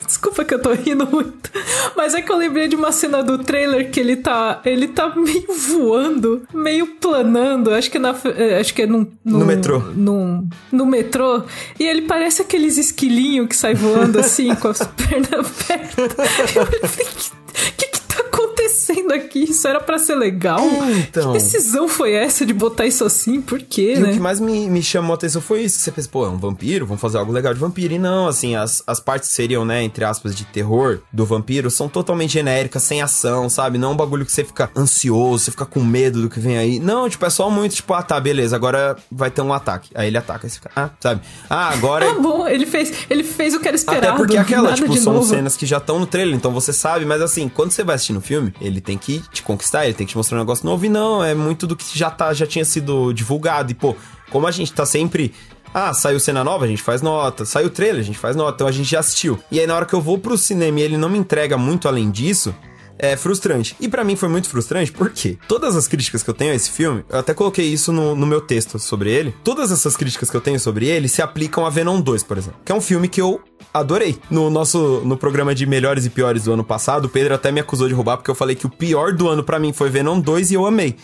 [0.07, 1.51] Desculpa que eu tô rindo muito.
[1.97, 4.61] Mas é que eu lembrei de uma cena do trailer que ele tá.
[4.65, 7.71] Ele tá meio voando, meio planando.
[7.75, 8.15] Acho que na.
[8.37, 9.07] eh, Acho que é num.
[9.25, 9.81] num- No metrô.
[9.95, 11.43] Num, no metrô.
[11.79, 16.01] E ele parece aqueles esquilinhos que sai voando assim, com as pernas perto.
[16.01, 18.44] Eu falei, o que, que tá acontecendo
[18.93, 19.45] aqui?
[19.45, 20.61] Isso era pra ser legal?
[20.97, 21.33] Então.
[21.33, 23.41] Que decisão foi essa de botar isso assim?
[23.41, 24.11] Por quê, E né?
[24.11, 25.79] o que mais me, me chamou a atenção foi isso.
[25.79, 27.95] Você pensa, pô, é um vampiro, vamos fazer algo legal de vampiro.
[27.95, 31.89] E não, assim, as, as partes seriam, né, entre aspas, de terror do vampiro são
[31.89, 33.79] totalmente genéricas, sem ação, sabe?
[33.79, 36.57] Não é um bagulho que você fica ansioso, você fica com medo do que vem
[36.57, 36.79] aí.
[36.79, 39.91] Não, tipo, é só muito, tipo, ah, tá, beleza, agora vai ter um ataque.
[39.95, 41.21] Aí ele ataca, você fica, ah, sabe?
[41.49, 42.07] Ah, agora...
[42.07, 44.07] Tá bom, ele fez, ele fez o que era esperado.
[44.09, 45.29] Até porque é aquela, tipo, são novo.
[45.29, 48.13] cenas que já estão no trailer, então você sabe, mas assim, quando você vai assistir
[48.13, 50.85] no filme, ele tem que te conquistar, ele tem que te mostrar um negócio novo,
[50.85, 53.97] e não, é muito do que já, tá, já tinha sido divulgado, e pô,
[54.31, 55.33] como a gente tá sempre.
[55.73, 57.45] Ah, saiu cena nova, a gente faz nota.
[57.45, 58.55] Saiu trailer, a gente faz nota.
[58.55, 59.41] Então a gente já assistiu.
[59.51, 61.89] E aí na hora que eu vou pro cinema e ele não me entrega muito
[61.89, 62.55] além disso,
[62.99, 63.77] é frustrante.
[63.81, 66.71] E pra mim foi muito frustrante porque todas as críticas que eu tenho a esse
[66.71, 69.35] filme, eu até coloquei isso no, no meu texto sobre ele.
[69.43, 72.61] Todas essas críticas que eu tenho sobre ele se aplicam a Venom 2, por exemplo.
[72.65, 73.41] Que é um filme que eu
[73.73, 74.19] adorei.
[74.31, 77.61] No nosso no programa de melhores e piores do ano passado, o Pedro até me
[77.61, 80.21] acusou de roubar porque eu falei que o pior do ano pra mim foi Venom
[80.21, 80.97] 2 e eu amei.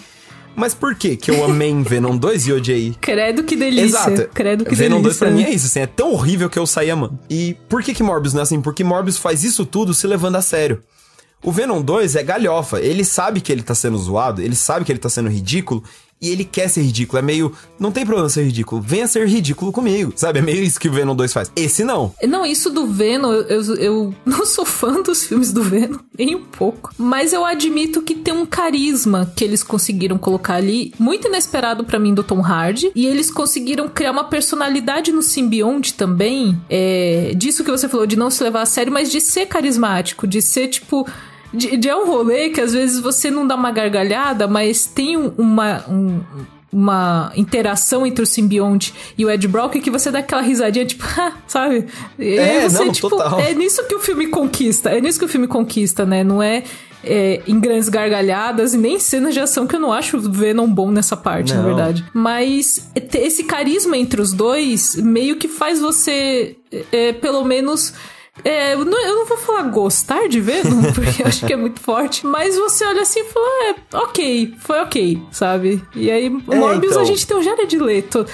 [0.56, 3.84] Mas por que que eu amei em Venom 2 e odiei Credo que delícia.
[3.84, 4.28] Exato.
[4.34, 5.26] Credo que Venom 2 delícia.
[5.26, 7.18] pra mim é isso, assim, é tão horrível que eu saí amando.
[7.28, 8.60] E por que que Morbius não é assim?
[8.60, 10.82] Porque Morbius faz isso tudo se levando a sério.
[11.42, 14.92] O Venom 2 é galhofa, ele sabe que ele tá sendo zoado, ele sabe que
[14.92, 15.82] ele tá sendo ridículo,
[16.20, 17.18] e ele quer ser ridículo.
[17.18, 20.38] É meio, não tem problema ser ridículo, venha ser ridículo comigo, sabe?
[20.38, 21.50] É meio isso que o Venom 2 faz.
[21.56, 22.14] Esse não.
[22.22, 26.44] Não, isso do Venom, eu, eu, não sou fã dos filmes do Venom, nem um
[26.44, 26.92] pouco.
[26.98, 31.98] Mas eu admito que tem um carisma que eles conseguiram colocar ali, muito inesperado pra
[31.98, 32.92] mim do Tom Hardy.
[32.94, 36.60] E eles conseguiram criar uma personalidade no simbionte também.
[36.68, 40.26] É, disso que você falou, de não se levar a sério, mas de ser carismático,
[40.26, 41.06] de ser tipo.
[41.52, 45.16] De, de é um rolê que às vezes você não dá uma gargalhada, mas tem
[45.16, 45.84] um- uma.
[45.88, 46.20] um-
[46.72, 51.02] uma interação entre o simbionte e o Ed Brock que você dá aquela risadinha, tipo,
[51.04, 51.86] "Ha", sabe?
[52.16, 53.40] E É, você, não, tipo, total.
[53.40, 54.88] é nisso que o filme conquista.
[54.88, 56.22] É nisso que o filme conquista, né?
[56.22, 56.62] Não é,
[57.02, 60.68] é, em grandes gargalhadas e nem cenas de ação, que eu não acho o Venom
[60.68, 61.64] bom nessa parte, na Não.
[61.66, 62.04] verdade.
[62.14, 66.54] Mas esse carisma entre os dois meio que faz você,
[66.92, 67.94] é, pelo menos.
[68.44, 71.56] É, eu, não, eu não vou falar gostar de Venom, porque eu acho que é
[71.56, 72.26] muito forte.
[72.26, 75.82] Mas você olha assim e fala, é, ok, foi ok, sabe?
[75.94, 77.02] E aí, Morbius, então.
[77.02, 78.26] a gente tem o Jared Leto.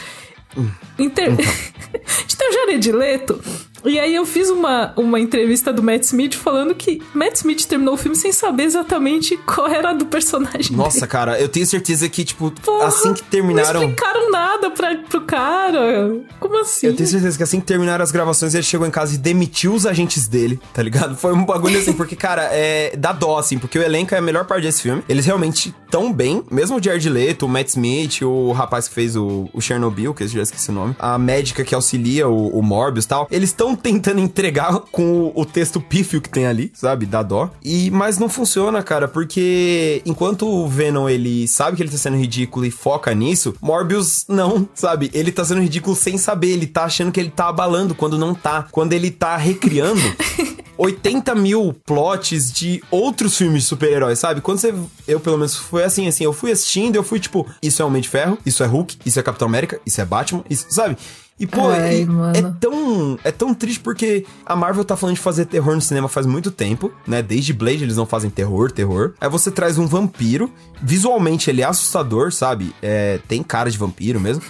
[0.98, 1.32] Inter...
[1.32, 3.40] a gente tem o Jared Leto.
[3.86, 7.94] E aí eu fiz uma, uma entrevista do Matt Smith falando que Matt Smith terminou
[7.94, 11.06] o filme sem saber exatamente qual era a do personagem Nossa, dele.
[11.06, 13.80] cara, eu tenho certeza que, tipo, Porra, assim que terminaram.
[13.80, 16.20] Não explicaram nada pra, pro cara.
[16.40, 16.88] Como assim?
[16.88, 19.74] Eu tenho certeza que assim que terminaram as gravações, ele chegou em casa e demitiu
[19.74, 21.16] os agentes dele, tá ligado?
[21.16, 22.94] Foi um bagulho assim, porque, cara, é.
[22.96, 25.02] dá dó, assim, porque o elenco é a melhor parte desse filme.
[25.08, 29.16] Eles realmente tão bem, mesmo o Jared Leto, o Matt Smith, o rapaz que fez
[29.16, 32.62] o, o Chernobyl, que eu já esqueci o nome, a médica que auxilia o, o
[32.62, 36.72] Morbius e tal, eles tão tentando entregar com o, o texto pífio que tem ali,
[36.74, 37.06] sabe?
[37.06, 37.50] Da dó.
[37.62, 42.16] E, mas não funciona, cara, porque enquanto o Venom, ele sabe que ele tá sendo
[42.16, 45.10] ridículo e foca nisso, Morbius não, sabe?
[45.12, 48.34] Ele tá sendo ridículo sem saber, ele tá achando que ele tá abalando quando não
[48.34, 48.66] tá.
[48.70, 50.00] Quando ele tá recriando
[50.78, 54.40] 80 mil plots de outros filmes de super-heróis, sabe?
[54.40, 54.74] Quando você.
[55.06, 56.24] Eu, pelo menos, foi assim, assim.
[56.24, 59.18] Eu fui assistindo, eu fui tipo, isso é Homem de Ferro, isso é Hulk, isso
[59.18, 60.96] é Capitão América, isso é Batman, isso, sabe?
[61.38, 63.18] E, pô, Ai, e- é tão.
[63.22, 66.50] É tão triste porque a Marvel tá falando de fazer terror no cinema faz muito
[66.50, 67.20] tempo, né?
[67.22, 69.12] Desde Blade eles não fazem terror, terror.
[69.20, 70.50] Aí você traz um vampiro,
[70.82, 72.74] visualmente ele é assustador, sabe?
[72.80, 74.42] É, tem cara de vampiro mesmo.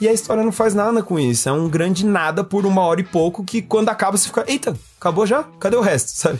[0.00, 1.48] E a história não faz nada com isso.
[1.48, 4.76] É um grande nada por uma hora e pouco que quando acaba você fica, eita,
[5.00, 5.42] acabou já?
[5.58, 6.38] Cadê o resto, sabe?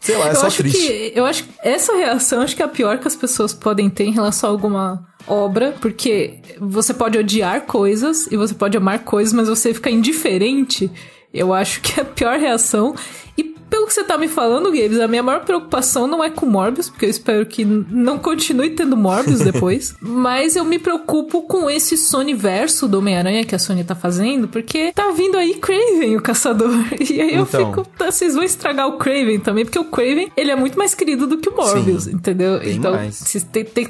[0.00, 0.78] Sei lá, é eu só acho triste.
[0.78, 3.90] que eu acho que essa reação acho que é a pior que as pessoas podem
[3.90, 9.00] ter em relação a alguma obra, porque você pode odiar coisas e você pode amar
[9.00, 10.90] coisas, mas você fica indiferente.
[11.32, 12.94] Eu acho que é a pior reação.
[13.70, 16.90] Pelo que você tá me falando, Gabes, a minha maior preocupação não é com Morbius,
[16.90, 19.94] porque eu espero que não continue tendo Morbius depois.
[20.02, 24.48] mas eu me preocupo com esse Sony verso do Homem-Aranha que a Sony tá fazendo,
[24.48, 26.70] porque tá vindo aí Craven, o caçador.
[27.10, 27.66] E aí eu Então.
[27.72, 30.94] fico tá, vocês vão estragar o Craven também, porque o Craven, ele é muito mais
[30.94, 32.60] querido do que o Morbius, Sim, entendeu?
[32.64, 33.14] então, mais.
[33.16, 33.86] vocês tem, tem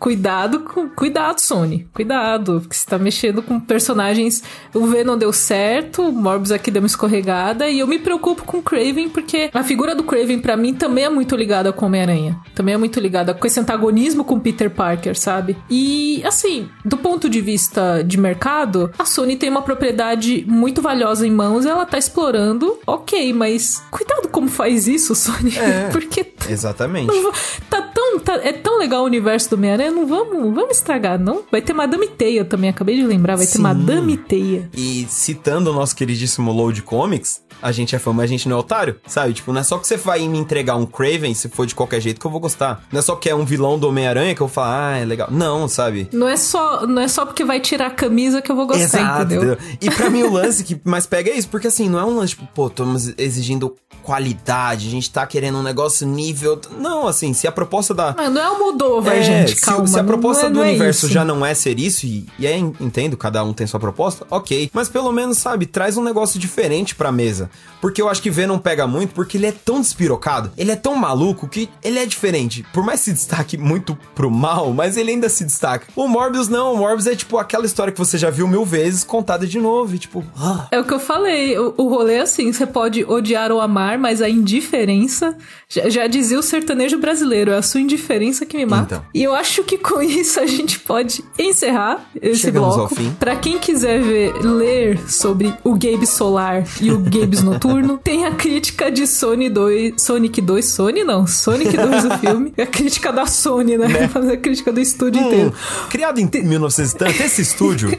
[0.00, 1.86] cuidado com cuidado, Sony.
[1.92, 4.42] Cuidado, porque você tá mexendo com personagens.
[4.74, 8.58] O Venom deu certo, o Morbius aqui deu uma escorregada e eu me preocupo com
[8.58, 11.88] o Craven porque a figura do Craven pra mim também é muito ligada com o
[11.88, 12.40] Homem-Aranha.
[12.54, 15.56] Também é muito ligada com esse antagonismo com o Peter Parker, sabe?
[15.68, 21.26] E assim, do ponto de vista de mercado, a Sony tem uma propriedade muito valiosa
[21.26, 22.78] em mãos e ela tá explorando.
[22.86, 25.90] OK, mas cuidado como faz isso, Sony, É.
[25.92, 27.06] porque Exatamente.
[27.08, 27.30] não
[27.68, 31.42] Tá tão, tá- é tão legal o universo do Homem-Aranha, não vamos, vamos estragar, não?
[31.50, 33.62] Vai ter Madame Teia também, acabei de lembrar, vai ter Sim.
[33.62, 34.70] Madame Teia.
[34.74, 38.56] E citando o nosso queridíssimo Load Comics, a gente é fã, mas a gente não
[38.56, 39.32] é otário, sabe?
[39.34, 42.00] Tipo, não é só que você vai me entregar um Craven, se for de qualquer
[42.00, 42.84] jeito, que eu vou gostar.
[42.92, 45.04] Não é só que é um vilão do Homem-Aranha que eu vou falar, ah, é
[45.04, 45.28] legal.
[45.30, 46.08] Não, sabe?
[46.12, 49.22] Não é só, não é só porque vai tirar a camisa que eu vou gostar,
[49.24, 49.56] entendeu?
[49.80, 52.16] E pra mim o lance que mais pega é isso, porque assim, não é um
[52.16, 56.60] lance tipo, pô, estamos exigindo qualidade, a gente tá querendo um negócio nível.
[56.78, 58.14] Não, assim, se a proposta da.
[58.16, 59.86] Ah, não é o Moldova, É, gente, se, calma.
[59.86, 62.06] se a não- proposta não é- do não é universo já não é ser isso,
[62.06, 64.70] e, e é, entendo, cada um tem sua proposta, ok.
[64.72, 67.49] Mas pelo menos, sabe, traz um negócio diferente pra mesa.
[67.80, 70.94] Porque eu acho que Venom pega muito porque ele é tão despirocado, ele é tão
[70.94, 72.64] maluco que ele é diferente.
[72.72, 75.86] Por mais que se destaque muito pro mal, mas ele ainda se destaca.
[75.96, 79.02] O Morbius não, o Morbius é tipo aquela história que você já viu mil vezes
[79.02, 79.94] contada de novo.
[79.94, 83.04] E tipo, ah, É o que eu falei, o, o rolê é assim, você pode
[83.04, 85.36] odiar ou amar, mas a indiferença,
[85.68, 88.96] já, já dizia o sertanejo brasileiro, é a sua indiferença que me mata.
[88.96, 89.04] Então.
[89.14, 92.94] E eu acho que com isso a gente pode encerrar esse Chegamos bloco.
[93.18, 96.98] Pra quem quiser ver, ler sobre o Gabe Solar e o
[97.42, 102.52] Noturno, tem a crítica de Sony 2, Sonic 2, Sony não, Sonic 2 o filme,
[102.56, 104.08] é a crítica da Sony, né?
[104.08, 105.50] Fazer a crítica do estúdio inteiro.
[105.50, 107.90] hum, criado em 1900 e tanto, esse estúdio.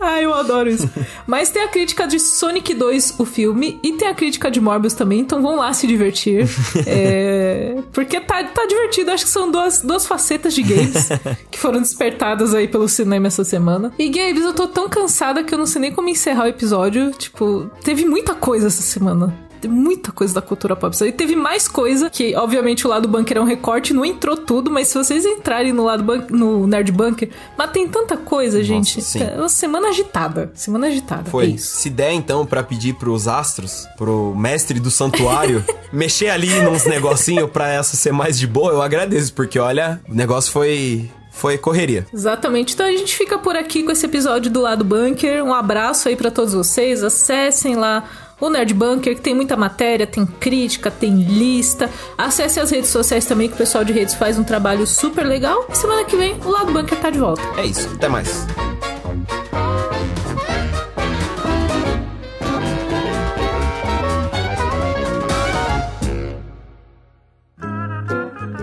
[0.00, 0.88] Ai, eu adoro isso.
[1.26, 4.94] Mas tem a crítica de Sonic 2, o filme, e tem a crítica de Morbius
[4.94, 6.46] também, então vão lá se divertir.
[6.88, 11.08] É, Porque tá, tá divertido, acho que são duas, duas facetas de games
[11.50, 13.92] que foram despertadas aí pelo cinema essa semana.
[13.98, 17.10] E Gabes, eu tô tão cansada que eu não sei nem como encerrar o episódio.
[17.12, 19.34] Tipo, teve muita coisa essa semana.
[19.58, 20.94] Tem muita coisa da cultura pop.
[21.02, 24.70] E teve mais coisa que, obviamente, o lado bunker é um recorte, não entrou tudo,
[24.70, 29.00] mas se vocês entrarem no lado bun- no Nerd Bunker, mas tem tanta coisa, gente.
[29.00, 29.22] sim.
[29.22, 30.52] É uma semana agitada.
[30.54, 31.30] Semana agitada.
[31.30, 31.44] Foi.
[31.46, 31.74] É isso.
[31.78, 37.48] Se der, então, pra pedir pros astros, pro mestre do santuário, mexer ali nos negocinho
[37.48, 41.10] pra essa ser mais de boa, eu agradeço, porque olha, o negócio foi.
[41.36, 42.06] Foi correria.
[42.12, 42.72] Exatamente.
[42.72, 45.44] Então a gente fica por aqui com esse episódio do lado bunker.
[45.44, 47.02] Um abraço aí pra todos vocês.
[47.02, 48.04] Acessem lá
[48.40, 51.90] o Nerd Bunker, que tem muita matéria, tem crítica, tem lista.
[52.16, 55.66] Acesse as redes sociais também, que o pessoal de redes faz um trabalho super legal.
[55.70, 57.42] E semana que vem o lado bunker tá de volta.
[57.58, 57.86] É isso.
[57.94, 58.46] Até mais.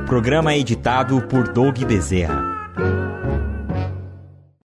[0.08, 2.53] Programa editado por Doug Bezerra.
[2.76, 3.23] Thank.